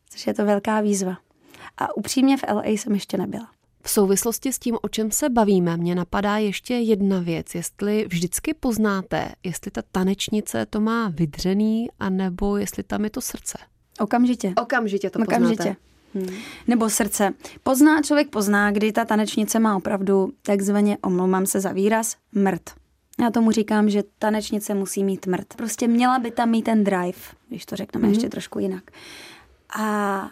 protože 0.04 0.30
je 0.30 0.34
to 0.34 0.44
velká 0.44 0.80
výzva. 0.80 1.18
A 1.76 1.96
upřímně 1.96 2.36
v 2.36 2.44
LA 2.52 2.66
jsem 2.66 2.94
ještě 2.94 3.16
nebyla. 3.16 3.53
V 3.86 3.90
souvislosti 3.90 4.52
s 4.52 4.58
tím, 4.58 4.78
o 4.82 4.88
čem 4.88 5.10
se 5.10 5.28
bavíme, 5.28 5.76
mě 5.76 5.94
napadá 5.94 6.36
ještě 6.36 6.74
jedna 6.74 7.20
věc. 7.20 7.54
Jestli 7.54 8.06
vždycky 8.08 8.54
poznáte, 8.54 9.28
jestli 9.42 9.70
ta 9.70 9.82
tanečnice 9.92 10.66
to 10.66 10.80
má 10.80 11.08
vydřený, 11.08 11.88
anebo 12.00 12.56
jestli 12.56 12.82
tam 12.82 13.04
je 13.04 13.10
to 13.10 13.20
srdce. 13.20 13.58
Okamžitě. 14.00 14.52
Okamžitě 14.62 15.10
to 15.10 15.18
Okamžitě. 15.18 15.56
poznáte. 15.56 15.76
Hmm. 16.14 16.36
Nebo 16.66 16.90
srdce. 16.90 17.32
Pozná, 17.62 18.02
člověk 18.02 18.30
pozná, 18.30 18.70
kdy 18.70 18.92
ta 18.92 19.04
tanečnice 19.04 19.58
má 19.58 19.76
opravdu 19.76 20.32
takzvaně, 20.42 20.98
omlouvám 21.02 21.46
se 21.46 21.60
za 21.60 21.72
výraz, 21.72 22.16
mrt. 22.32 22.70
Já 23.20 23.30
tomu 23.30 23.50
říkám, 23.50 23.90
že 23.90 24.02
tanečnice 24.18 24.74
musí 24.74 25.04
mít 25.04 25.26
mrt. 25.26 25.54
Prostě 25.56 25.88
měla 25.88 26.18
by 26.18 26.30
tam 26.30 26.50
mít 26.50 26.62
ten 26.62 26.84
drive, 26.84 27.18
když 27.48 27.66
to 27.66 27.76
řekneme 27.76 28.06
hmm. 28.06 28.14
ještě 28.14 28.28
trošku 28.28 28.58
jinak. 28.58 28.84
A 29.78 30.30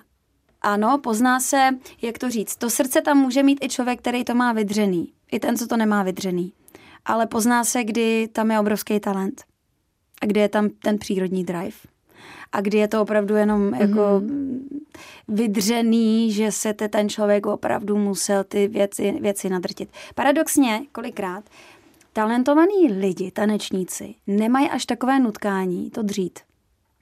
ano, 0.63 0.99
pozná 0.99 1.41
se, 1.41 1.69
jak 2.03 2.19
to 2.19 2.31
říct. 2.31 2.57
To 2.57 2.71
srdce 2.71 3.03
tam 3.03 3.19
může 3.19 3.43
mít 3.43 3.65
i 3.65 3.69
člověk, 3.69 3.99
který 3.99 4.25
to 4.25 4.35
má 4.35 4.53
vydřený. 4.53 5.13
I 5.33 5.41
ten, 5.41 5.57
co 5.57 5.67
to 5.67 5.77
nemá 5.77 6.03
vydřený. 6.03 6.53
Ale 7.05 7.27
pozná 7.27 7.65
se, 7.65 7.85
kdy 7.85 8.29
tam 8.33 8.51
je 8.51 8.61
obrovský 8.61 9.01
talent. 9.01 9.45
A 10.23 10.27
kdy 10.27 10.41
je 10.41 10.49
tam 10.49 10.69
ten 10.69 10.99
přírodní 10.99 11.45
drive. 11.45 11.77
A 12.53 12.61
kdy 12.61 12.79
je 12.79 12.89
to 12.89 13.03
opravdu 13.03 13.35
jenom 13.35 13.71
mm-hmm. 13.71 13.81
jako 13.81 14.23
vydřený, 15.29 16.33
že 16.33 16.53
se 16.53 16.75
ten 16.75 17.09
člověk 17.09 17.47
opravdu 17.47 17.97
musel 17.97 18.45
ty 18.45 18.69
věci, 18.69 19.19
věci 19.21 19.49
nadrtit. 19.49 19.89
Paradoxně, 20.15 20.83
kolikrát, 20.93 21.45
talentovaní 22.13 22.93
lidi, 22.93 23.31
tanečníci, 23.31 24.15
nemají 24.27 24.71
až 24.71 24.87
takové 24.87 25.21
nutkání 25.21 25.91
to 25.91 26.03
dřít. 26.03 26.39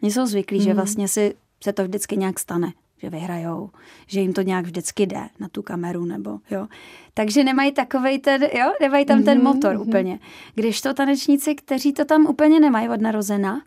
Oni 0.03 0.13
jsou 0.13 0.27
zvyklí, 0.27 0.59
mm. 0.59 0.65
že 0.65 0.71
mhm. 0.71 0.77
vlastně 0.77 1.09
si 1.09 1.35
se 1.63 1.73
to 1.73 1.85
vždycky 1.85 2.17
nějak 2.17 2.41
stane 2.41 2.73
že 3.03 3.11
vyhrajou, 3.11 3.71
že 4.07 4.21
jim 4.21 4.33
to 4.33 4.43
nějak 4.43 4.65
vždycky 4.65 5.07
jde 5.07 5.29
na 5.41 5.49
tu 5.49 5.63
kameru, 5.63 6.05
nebo 6.05 6.39
jo. 6.51 6.69
Takže 7.15 7.45
nemají 7.45 7.73
takovej 7.73 8.19
ten, 8.19 8.43
jo, 8.43 8.73
nemají 8.81 9.05
tam 9.05 9.23
ten 9.23 9.39
mhm, 9.39 9.47
motor 9.47 9.75
mm-hmm. 9.75 9.89
úplně. 9.89 10.19
Když 10.55 10.81
to 10.81 10.95
tanečníci, 10.95 11.55
kteří 11.55 11.93
to 11.93 12.05
tam 12.05 12.27
úplně 12.27 12.61
nemají 12.61 12.89
od 12.89 13.01
narozena, 13.01 13.63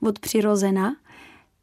od 0.00 0.18
přirozena, 0.18 0.96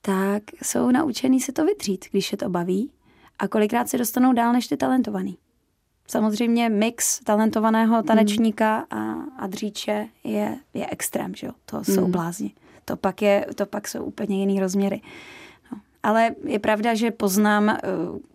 tak 0.01 0.43
jsou 0.63 0.91
naučený 0.91 1.39
si 1.39 1.51
to 1.51 1.65
vytřít, 1.65 2.05
když 2.11 2.31
je 2.31 2.37
to 2.37 2.49
baví 2.49 2.91
a 3.39 3.47
kolikrát 3.47 3.89
se 3.89 3.97
dostanou 3.97 4.33
dál 4.33 4.53
než 4.53 4.67
ty 4.67 4.77
talentovaný. 4.77 5.37
Samozřejmě 6.07 6.69
mix 6.69 7.19
talentovaného 7.19 7.95
mhm. 7.95 8.05
tanečníka 8.05 8.85
a, 8.89 9.13
a 9.37 9.47
dříče 9.47 10.07
je, 10.23 10.57
je 10.73 10.87
extrém, 10.89 11.35
že 11.35 11.47
jo? 11.47 11.53
To 11.65 11.77
mm. 11.77 11.83
jsou 11.83 12.01
mhm. 12.01 12.11
blázni. 12.11 12.53
To 12.85 12.95
pak, 12.95 13.21
je, 13.21 13.45
to 13.55 13.65
pak 13.65 13.87
jsou 13.87 14.03
úplně 14.03 14.39
jiný 14.39 14.59
rozměry. 14.59 15.01
Ale 16.03 16.35
je 16.43 16.59
pravda, 16.59 16.95
že 16.95 17.11
poznám, 17.11 17.69
eh, 17.69 17.79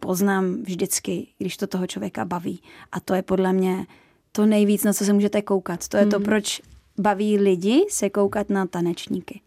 poznám 0.00 0.62
vždycky, 0.62 1.26
když 1.38 1.56
to 1.56 1.66
toho 1.66 1.86
člověka 1.86 2.24
baví. 2.24 2.60
A 2.92 3.00
to 3.00 3.14
je 3.14 3.22
podle 3.22 3.52
mě 3.52 3.86
to 4.32 4.46
nejvíc, 4.46 4.84
na 4.84 4.92
co 4.92 5.04
se 5.04 5.12
můžete 5.12 5.42
koukat. 5.42 5.88
To 5.88 5.96
je 5.96 6.06
to, 6.06 6.16
hmm. 6.16 6.24
proč 6.24 6.62
baví 6.98 7.38
lidi 7.38 7.86
se 7.88 8.10
koukat 8.10 8.50
na 8.50 8.66
tanečníky. 8.66 9.40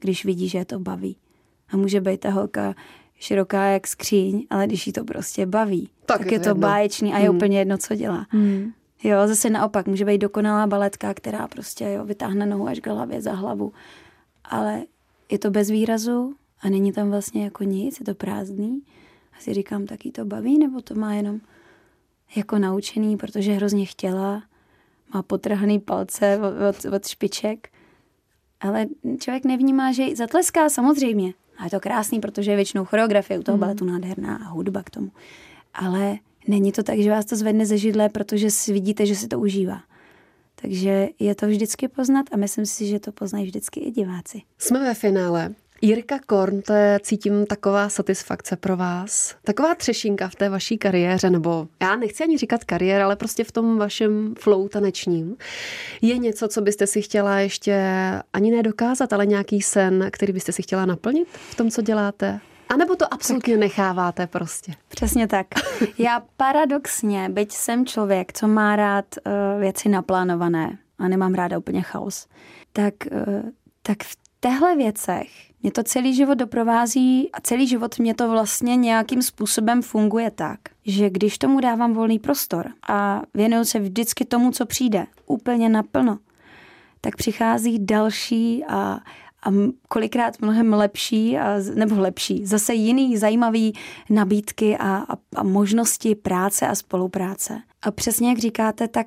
Když 0.00 0.24
vidí, 0.24 0.48
že 0.48 0.58
je 0.58 0.64
to 0.64 0.78
baví. 0.78 1.16
A 1.68 1.76
může 1.76 2.00
být 2.00 2.20
ta 2.20 2.30
holka 2.30 2.74
široká 3.22 3.64
jak 3.64 3.86
skříň, 3.86 4.46
ale 4.50 4.66
když 4.66 4.86
jí 4.86 4.92
to 4.92 5.04
prostě 5.04 5.46
baví, 5.46 5.88
tak, 6.06 6.18
tak 6.18 6.32
je 6.32 6.40
to, 6.40 6.48
jedno. 6.48 6.60
báječný 6.60 7.14
a 7.14 7.18
je 7.18 7.30
mm. 7.30 7.36
úplně 7.36 7.58
jedno, 7.58 7.78
co 7.78 7.94
dělá. 7.94 8.26
Mm. 8.32 8.72
Jo, 9.04 9.16
zase 9.26 9.50
naopak, 9.50 9.86
může 9.86 10.04
být 10.04 10.18
dokonalá 10.18 10.66
baletka, 10.66 11.14
která 11.14 11.48
prostě 11.48 11.84
jo, 11.84 12.04
vytáhne 12.04 12.46
nohu 12.46 12.68
až 12.68 12.80
k 12.80 12.86
hlavě 12.86 13.22
za 13.22 13.32
hlavu. 13.32 13.72
Ale 14.44 14.82
je 15.30 15.38
to 15.38 15.50
bez 15.50 15.70
výrazu, 15.70 16.34
a 16.62 16.68
není 16.68 16.92
tam 16.92 17.10
vlastně 17.10 17.44
jako 17.44 17.64
nic, 17.64 18.00
je 18.00 18.04
to 18.04 18.14
prázdný. 18.14 18.82
A 19.36 19.40
si 19.40 19.54
říkám, 19.54 19.86
taky 19.86 20.12
to 20.12 20.24
baví, 20.24 20.58
nebo 20.58 20.80
to 20.80 20.94
má 20.94 21.14
jenom 21.14 21.40
jako 22.36 22.58
naučený, 22.58 23.16
protože 23.16 23.52
hrozně 23.52 23.86
chtěla, 23.86 24.42
má 25.14 25.22
potrhaný 25.22 25.80
palce 25.80 26.38
od, 26.38 26.76
od, 26.76 26.92
od 26.94 27.06
špiček, 27.06 27.68
ale 28.60 28.86
člověk 29.18 29.44
nevnímá, 29.44 29.92
že 29.92 30.16
zatleská 30.16 30.68
samozřejmě. 30.68 31.34
A 31.58 31.64
je 31.64 31.70
to 31.70 31.80
krásný, 31.80 32.20
protože 32.20 32.50
je 32.50 32.56
většinou 32.56 32.84
choreografie 32.84 33.38
u 33.38 33.42
toho 33.42 33.56
mm. 33.56 33.60
baletu 33.60 33.84
nádherná 33.84 34.36
a 34.36 34.48
hudba 34.48 34.82
k 34.82 34.90
tomu. 34.90 35.10
Ale 35.74 36.18
není 36.48 36.72
to 36.72 36.82
tak, 36.82 36.98
že 36.98 37.10
vás 37.10 37.24
to 37.24 37.36
zvedne 37.36 37.66
ze 37.66 37.78
židle, 37.78 38.08
protože 38.08 38.50
si 38.50 38.72
vidíte, 38.72 39.06
že 39.06 39.16
si 39.16 39.28
to 39.28 39.40
užívá. 39.40 39.82
Takže 40.54 41.08
je 41.18 41.34
to 41.34 41.46
vždycky 41.46 41.88
poznat 41.88 42.26
a 42.32 42.36
myslím 42.36 42.66
si, 42.66 42.86
že 42.86 43.00
to 43.00 43.12
poznají 43.12 43.44
vždycky 43.44 43.80
i 43.80 43.90
diváci. 43.90 44.42
Jsme 44.58 44.80
ve 44.80 44.94
finále. 44.94 45.54
Jirka 45.84 46.18
Korn, 46.26 46.62
to 46.62 46.72
je, 46.72 47.00
cítím, 47.02 47.46
taková 47.46 47.88
satisfakce 47.88 48.56
pro 48.56 48.76
vás. 48.76 49.34
Taková 49.44 49.74
třešinka 49.74 50.28
v 50.28 50.34
té 50.34 50.48
vaší 50.48 50.78
kariéře, 50.78 51.30
nebo 51.30 51.68
já 51.82 51.96
nechci 51.96 52.24
ani 52.24 52.38
říkat 52.38 52.64
kariéra, 52.64 53.04
ale 53.04 53.16
prostě 53.16 53.44
v 53.44 53.52
tom 53.52 53.78
vašem 53.78 54.34
flow 54.38 54.68
tanečním. 54.68 55.36
Je 56.02 56.18
něco, 56.18 56.48
co 56.48 56.60
byste 56.60 56.86
si 56.86 57.02
chtěla 57.02 57.38
ještě 57.38 57.84
ani 58.32 58.50
nedokázat, 58.50 59.12
ale 59.12 59.26
nějaký 59.26 59.62
sen, 59.62 60.08
který 60.12 60.32
byste 60.32 60.52
si 60.52 60.62
chtěla 60.62 60.86
naplnit 60.86 61.28
v 61.50 61.54
tom, 61.54 61.70
co 61.70 61.82
děláte? 61.82 62.40
A 62.68 62.76
nebo 62.76 62.96
to 62.96 63.14
absolutně 63.14 63.54
tak. 63.54 63.60
necháváte 63.60 64.26
prostě? 64.26 64.72
Přesně 64.88 65.28
tak. 65.28 65.46
Já 65.98 66.22
paradoxně, 66.36 67.28
byť 67.28 67.52
jsem 67.52 67.86
člověk, 67.86 68.32
co 68.32 68.48
má 68.48 68.76
rád 68.76 69.04
uh, 69.26 69.60
věci 69.60 69.88
naplánované 69.88 70.78
a 70.98 71.08
nemám 71.08 71.34
ráda 71.34 71.58
úplně 71.58 71.82
chaos, 71.82 72.26
tak, 72.72 72.94
uh, 73.12 73.42
tak 73.82 74.02
v 74.02 74.21
těchto 74.42 74.76
věcech 74.76 75.52
mě 75.62 75.72
to 75.72 75.82
celý 75.82 76.14
život 76.14 76.34
doprovází 76.34 77.30
a 77.32 77.40
celý 77.40 77.66
život 77.66 77.98
mě 77.98 78.14
to 78.14 78.30
vlastně 78.30 78.76
nějakým 78.76 79.22
způsobem 79.22 79.82
funguje 79.82 80.30
tak, 80.30 80.60
že 80.86 81.10
když 81.10 81.38
tomu 81.38 81.60
dávám 81.60 81.94
volný 81.94 82.18
prostor 82.18 82.70
a 82.88 83.22
věnuju 83.34 83.64
se 83.64 83.78
vždycky 83.78 84.24
tomu, 84.24 84.50
co 84.50 84.66
přijde, 84.66 85.06
úplně 85.26 85.68
naplno, 85.68 86.18
tak 87.00 87.16
přichází 87.16 87.78
další 87.78 88.64
a, 88.64 88.98
a 89.42 89.50
kolikrát 89.88 90.40
mnohem 90.40 90.72
lepší, 90.72 91.38
a, 91.38 91.56
nebo 91.74 92.00
lepší, 92.00 92.46
zase 92.46 92.74
jiný 92.74 93.16
zajímavý 93.16 93.72
nabídky 94.10 94.76
a, 94.76 94.96
a, 94.96 95.16
a 95.36 95.42
možnosti 95.42 96.14
práce 96.14 96.66
a 96.66 96.74
spolupráce. 96.74 97.62
A 97.82 97.90
přesně 97.90 98.28
jak 98.28 98.38
říkáte, 98.38 98.88
tak 98.88 99.06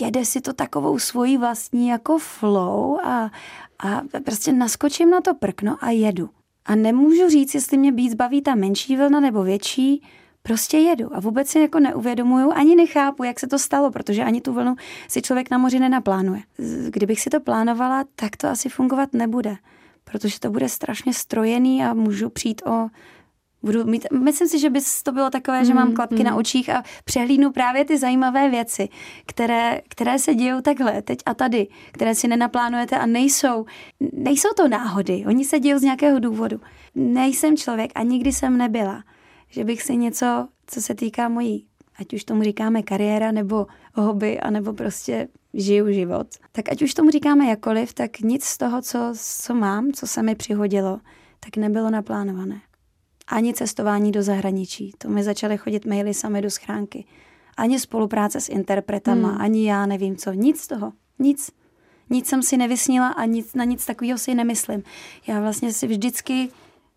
jede 0.00 0.24
si 0.24 0.40
to 0.40 0.52
takovou 0.52 0.98
svojí 0.98 1.38
vlastní 1.38 1.88
jako 1.88 2.18
flow 2.18 3.00
a, 3.04 3.30
a 3.84 4.02
prostě 4.24 4.52
naskočím 4.52 5.10
na 5.10 5.20
to 5.20 5.34
prkno 5.34 5.76
a 5.80 5.90
jedu. 5.90 6.30
A 6.66 6.74
nemůžu 6.74 7.28
říct, 7.28 7.54
jestli 7.54 7.78
mě 7.78 7.92
víc 7.92 8.14
baví 8.14 8.42
ta 8.42 8.54
menší 8.54 8.96
vlna 8.96 9.20
nebo 9.20 9.42
větší, 9.42 10.02
prostě 10.42 10.78
jedu 10.78 11.16
a 11.16 11.20
vůbec 11.20 11.48
si 11.48 11.60
jako 11.60 11.80
neuvědomuju, 11.80 12.52
ani 12.52 12.76
nechápu, 12.76 13.24
jak 13.24 13.40
se 13.40 13.46
to 13.46 13.58
stalo, 13.58 13.90
protože 13.90 14.24
ani 14.24 14.40
tu 14.40 14.52
vlnu 14.52 14.76
si 15.08 15.22
člověk 15.22 15.50
na 15.50 15.58
moři 15.58 15.78
nenaplánuje. 15.78 16.42
Kdybych 16.90 17.20
si 17.20 17.30
to 17.30 17.40
plánovala, 17.40 18.04
tak 18.14 18.36
to 18.36 18.48
asi 18.48 18.68
fungovat 18.68 19.12
nebude, 19.12 19.56
protože 20.04 20.40
to 20.40 20.50
bude 20.50 20.68
strašně 20.68 21.14
strojený 21.14 21.84
a 21.84 21.94
můžu 21.94 22.30
přijít 22.30 22.62
o 22.66 22.88
budu 23.62 23.84
mít, 23.84 24.06
myslím 24.22 24.48
si, 24.48 24.58
že 24.58 24.70
by 24.70 24.80
to 25.02 25.12
bylo 25.12 25.30
takové, 25.30 25.64
že 25.64 25.74
mám 25.74 25.88
mm, 25.88 25.94
klapky 25.94 26.16
mm. 26.16 26.24
na 26.24 26.36
očích 26.36 26.70
a 26.70 26.82
přehlídnu 27.04 27.52
právě 27.52 27.84
ty 27.84 27.98
zajímavé 27.98 28.50
věci, 28.50 28.88
které, 29.26 29.80
které 29.88 30.18
se 30.18 30.34
dějou 30.34 30.60
takhle, 30.60 31.02
teď 31.02 31.18
a 31.26 31.34
tady, 31.34 31.68
které 31.92 32.14
si 32.14 32.28
nenaplánujete 32.28 32.98
a 32.98 33.06
nejsou, 33.06 33.64
nejsou 34.12 34.48
to 34.56 34.68
náhody, 34.68 35.24
oni 35.26 35.44
se 35.44 35.60
dějou 35.60 35.78
z 35.78 35.82
nějakého 35.82 36.18
důvodu. 36.18 36.60
Nejsem 36.94 37.56
člověk 37.56 37.92
a 37.94 38.02
nikdy 38.02 38.32
jsem 38.32 38.58
nebyla, 38.58 39.04
že 39.48 39.64
bych 39.64 39.82
si 39.82 39.96
něco, 39.96 40.48
co 40.66 40.82
se 40.82 40.94
týká 40.94 41.28
mojí, 41.28 41.66
ať 41.98 42.14
už 42.14 42.24
tomu 42.24 42.42
říkáme 42.42 42.82
kariéra 42.82 43.32
nebo 43.32 43.66
hobby, 43.94 44.40
anebo 44.40 44.72
prostě 44.72 45.28
žiju 45.54 45.92
život, 45.92 46.26
tak 46.52 46.68
ať 46.68 46.82
už 46.82 46.94
tomu 46.94 47.10
říkáme 47.10 47.46
jakoliv, 47.46 47.94
tak 47.94 48.20
nic 48.20 48.44
z 48.44 48.58
toho, 48.58 48.82
co, 48.82 49.12
co 49.16 49.54
mám, 49.54 49.92
co 49.92 50.06
se 50.06 50.22
mi 50.22 50.34
přihodilo, 50.34 51.00
tak 51.40 51.56
nebylo 51.56 51.90
naplánované 51.90 52.60
ani 53.30 53.54
cestování 53.54 54.12
do 54.12 54.22
zahraničí. 54.22 54.92
To 54.98 55.08
mi 55.08 55.22
začaly 55.22 55.58
chodit 55.58 55.86
maily 55.86 56.14
sami 56.14 56.42
do 56.42 56.50
schránky. 56.50 57.04
Ani 57.56 57.80
spolupráce 57.80 58.40
s 58.40 58.48
interpretama, 58.48 59.28
hmm. 59.28 59.40
ani 59.40 59.68
já 59.68 59.86
nevím 59.86 60.16
co. 60.16 60.32
Nic 60.32 60.60
z 60.60 60.66
toho. 60.66 60.92
Nic. 61.18 61.50
Nic 62.10 62.26
jsem 62.26 62.42
si 62.42 62.56
nevysnila 62.56 63.08
a 63.08 63.24
nic, 63.24 63.54
na 63.54 63.64
nic 63.64 63.86
takového 63.86 64.18
si 64.18 64.34
nemyslím. 64.34 64.82
Já 65.26 65.40
vlastně 65.40 65.72
si 65.72 65.86
vždycky, 65.86 66.48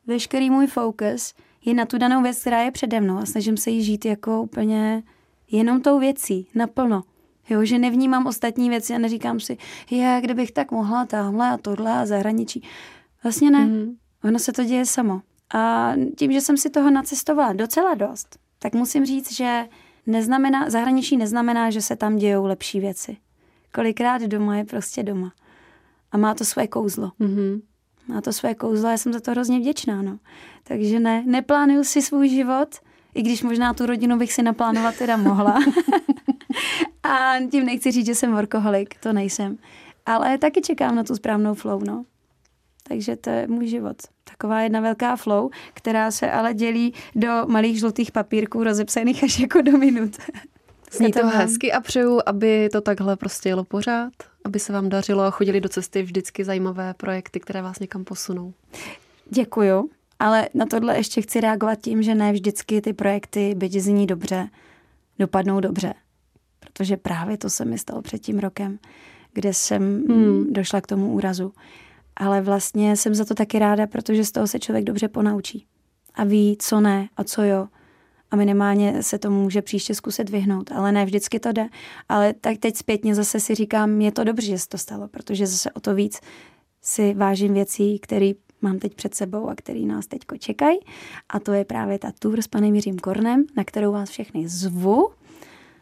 veškerý 0.07 0.49
můj 0.49 0.67
fokus 0.67 1.33
je 1.65 1.73
na 1.73 1.85
tu 1.85 1.97
danou 1.97 2.21
věc, 2.21 2.39
která 2.39 2.61
je 2.61 2.71
přede 2.71 3.01
mnou 3.01 3.17
a 3.17 3.25
snažím 3.25 3.57
se 3.57 3.69
jí 3.69 3.83
žít 3.83 4.05
jako 4.05 4.41
úplně 4.41 5.03
jenom 5.51 5.81
tou 5.81 5.99
věcí, 5.99 6.47
naplno. 6.55 7.03
Jo, 7.49 7.65
že 7.65 7.79
nevnímám 7.79 8.27
ostatní 8.27 8.69
věci 8.69 8.93
a 8.93 8.97
neříkám 8.97 9.39
si, 9.39 9.57
je, 9.91 10.19
kdybych 10.23 10.51
tak 10.51 10.71
mohla 10.71 11.05
tamhle 11.05 11.49
a 11.49 11.57
tohle 11.57 11.91
a 11.91 12.05
zahraničí. 12.05 12.63
Vlastně 13.23 13.51
ne. 13.51 13.65
Mm. 13.65 13.95
Ono 14.23 14.39
se 14.39 14.51
to 14.51 14.63
děje 14.63 14.85
samo. 14.85 15.21
A 15.53 15.93
tím, 16.17 16.31
že 16.31 16.41
jsem 16.41 16.57
si 16.57 16.69
toho 16.69 16.91
nacestovala 16.91 17.53
docela 17.53 17.93
dost, 17.93 18.39
tak 18.59 18.73
musím 18.73 19.05
říct, 19.05 19.33
že 19.33 19.65
neznamená, 20.05 20.69
zahraničí 20.69 21.17
neznamená, 21.17 21.69
že 21.69 21.81
se 21.81 21.95
tam 21.95 22.15
dějou 22.15 22.45
lepší 22.45 22.79
věci. 22.79 23.17
Kolikrát 23.73 24.21
doma 24.21 24.57
je 24.57 24.65
prostě 24.65 25.03
doma. 25.03 25.33
A 26.11 26.17
má 26.17 26.33
to 26.33 26.45
své 26.45 26.67
kouzlo. 26.67 27.11
Mm-hmm. 27.19 27.61
Má 28.07 28.21
to 28.21 28.33
své 28.33 28.55
kouzlo 28.55 28.87
a 28.87 28.91
já 28.91 28.97
jsem 28.97 29.13
za 29.13 29.19
to 29.19 29.31
hrozně 29.31 29.59
vděčná. 29.59 30.01
No. 30.01 30.19
Takže 30.63 30.99
ne, 30.99 31.23
neplánuju 31.25 31.83
si 31.83 32.01
svůj 32.01 32.29
život, 32.29 32.75
i 33.15 33.21
když 33.21 33.43
možná 33.43 33.73
tu 33.73 33.85
rodinu 33.85 34.17
bych 34.17 34.33
si 34.33 34.43
naplánovat 34.43 34.97
teda 34.97 35.17
mohla. 35.17 35.59
a 37.03 37.33
tím 37.51 37.65
nechci 37.65 37.91
říct, 37.91 38.05
že 38.05 38.15
jsem 38.15 38.31
workoholik, 38.31 38.99
to 38.99 39.13
nejsem. 39.13 39.57
Ale 40.05 40.37
taky 40.37 40.61
čekám 40.61 40.95
na 40.95 41.03
tu 41.03 41.15
správnou 41.15 41.53
flow, 41.53 41.83
no. 41.87 42.05
Takže 42.87 43.15
to 43.15 43.29
je 43.29 43.47
můj 43.47 43.67
život. 43.67 43.97
Taková 44.43 44.61
jedna 44.61 44.79
velká 44.79 45.15
flow, 45.15 45.49
která 45.73 46.11
se 46.11 46.31
ale 46.31 46.53
dělí 46.53 46.93
do 47.15 47.45
malých 47.47 47.79
žlutých 47.79 48.11
papírků 48.11 48.63
rozepsaných 48.63 49.23
až 49.23 49.39
jako 49.39 49.61
do 49.61 49.71
minut. 49.77 50.17
Zní 50.91 51.11
to 51.11 51.27
hezky 51.27 51.73
a 51.73 51.81
přeju, 51.81 52.19
aby 52.25 52.69
to 52.71 52.81
takhle 52.81 53.15
prostě 53.15 53.49
jelo 53.49 53.63
pořád, 53.63 54.13
aby 54.43 54.59
se 54.59 54.73
vám 54.73 54.89
dařilo 54.89 55.23
a 55.23 55.31
chodili 55.31 55.61
do 55.61 55.69
cesty 55.69 56.03
vždycky 56.03 56.43
zajímavé 56.43 56.93
projekty, 56.93 57.39
které 57.39 57.61
vás 57.61 57.79
někam 57.79 58.03
posunou. 58.03 58.53
Děkuju, 59.29 59.89
ale 60.19 60.49
na 60.53 60.65
tohle 60.65 60.97
ještě 60.97 61.21
chci 61.21 61.41
reagovat 61.41 61.75
tím, 61.75 62.03
že 62.03 62.15
ne 62.15 62.31
vždycky 62.31 62.81
ty 62.81 62.93
projekty, 62.93 63.55
byť 63.55 63.73
zní 63.73 64.07
dobře, 64.07 64.49
dopadnou 65.19 65.59
dobře. 65.59 65.93
Protože 66.59 66.97
právě 66.97 67.37
to 67.37 67.49
se 67.49 67.65
mi 67.65 67.77
stalo 67.77 68.01
před 68.01 68.19
tím 68.19 68.39
rokem, 68.39 68.79
kde 69.33 69.53
jsem 69.53 70.03
hmm. 70.09 70.53
došla 70.53 70.81
k 70.81 70.87
tomu 70.87 71.13
úrazu 71.13 71.53
ale 72.15 72.41
vlastně 72.41 72.97
jsem 72.97 73.15
za 73.15 73.25
to 73.25 73.33
taky 73.35 73.59
ráda, 73.59 73.87
protože 73.87 74.25
z 74.25 74.31
toho 74.31 74.47
se 74.47 74.59
člověk 74.59 74.85
dobře 74.85 75.07
ponaučí 75.07 75.65
a 76.13 76.23
ví, 76.23 76.57
co 76.59 76.81
ne 76.81 77.09
a 77.17 77.23
co 77.23 77.41
jo. 77.43 77.67
A 78.31 78.35
minimálně 78.35 79.03
se 79.03 79.19
to 79.19 79.31
může 79.31 79.61
příště 79.61 79.95
zkusit 79.95 80.29
vyhnout, 80.29 80.71
ale 80.71 80.91
ne 80.91 81.05
vždycky 81.05 81.39
to 81.39 81.51
jde. 81.51 81.67
Ale 82.09 82.33
tak 82.33 82.57
teď 82.57 82.77
zpětně 82.77 83.15
zase 83.15 83.39
si 83.39 83.55
říkám, 83.55 84.01
je 84.01 84.11
to 84.11 84.23
dobře, 84.23 84.47
že 84.47 84.57
se 84.59 84.69
to 84.69 84.77
stalo, 84.77 85.07
protože 85.07 85.47
zase 85.47 85.71
o 85.71 85.79
to 85.79 85.95
víc 85.95 86.19
si 86.81 87.13
vážím 87.13 87.53
věcí, 87.53 87.99
které 87.99 88.31
mám 88.61 88.79
teď 88.79 88.95
před 88.95 89.15
sebou 89.15 89.49
a 89.49 89.55
který 89.55 89.85
nás 89.85 90.07
teď 90.07 90.21
čekají. 90.39 90.79
A 91.29 91.39
to 91.39 91.53
je 91.53 91.65
právě 91.65 91.99
ta 91.99 92.11
tour 92.19 92.41
s 92.41 92.47
panem 92.47 92.75
Jiřím 92.75 92.99
Kornem, 92.99 93.45
na 93.57 93.63
kterou 93.63 93.91
vás 93.91 94.09
všechny 94.09 94.47
zvu. 94.47 95.09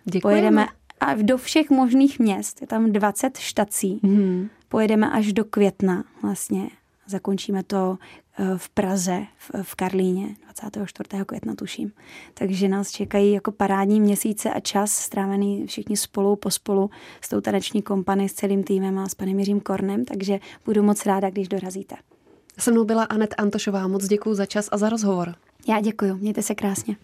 Děkujeme. 0.05 0.41
Pojedeme 0.41 0.67
a 0.99 1.13
do 1.13 1.37
všech 1.37 1.69
možných 1.69 2.19
měst. 2.19 2.61
Je 2.61 2.67
tam 2.67 2.91
20 2.91 3.37
štací. 3.37 3.99
Mm. 4.03 4.49
Pojedeme 4.71 5.09
až 5.09 5.33
do 5.33 5.45
května 5.45 6.03
vlastně. 6.21 6.69
Zakončíme 7.07 7.63
to 7.63 7.97
eh, 8.39 8.57
v 8.57 8.69
Praze, 8.69 9.23
v 9.61 9.75
Karlíně, 9.75 10.35
24. 10.53 11.25
května 11.25 11.55
tuším. 11.55 11.91
Takže 12.33 12.67
nás 12.67 12.91
čekají 12.91 13.31
jako 13.31 13.51
parádní 13.51 14.01
měsíce 14.01 14.53
a 14.53 14.59
čas 14.59 14.91
strávený 14.91 15.67
všichni 15.67 15.97
spolu, 15.97 16.35
pospolu 16.35 16.89
s 17.21 17.29
tou 17.29 17.41
taneční 17.41 17.81
kompany, 17.81 18.29
s 18.29 18.33
celým 18.33 18.63
týmem 18.63 18.99
a 18.99 19.09
s 19.09 19.15
panem 19.15 19.39
Jiřím 19.39 19.59
Kornem, 19.59 20.05
takže 20.05 20.39
budu 20.65 20.83
moc 20.83 21.05
ráda, 21.05 21.29
když 21.29 21.47
dorazíte. 21.47 21.95
Se 22.57 22.71
mnou 22.71 22.83
byla 22.83 23.03
Anet 23.03 23.35
Antošová. 23.37 23.87
Moc 23.87 24.07
děkuji 24.07 24.35
za 24.35 24.45
čas 24.45 24.69
a 24.71 24.77
za 24.77 24.89
rozhovor. 24.89 25.35
Já 25.67 25.81
děkuji. 25.81 26.15
Mějte 26.15 26.41
se 26.41 26.55
krásně. 26.55 26.95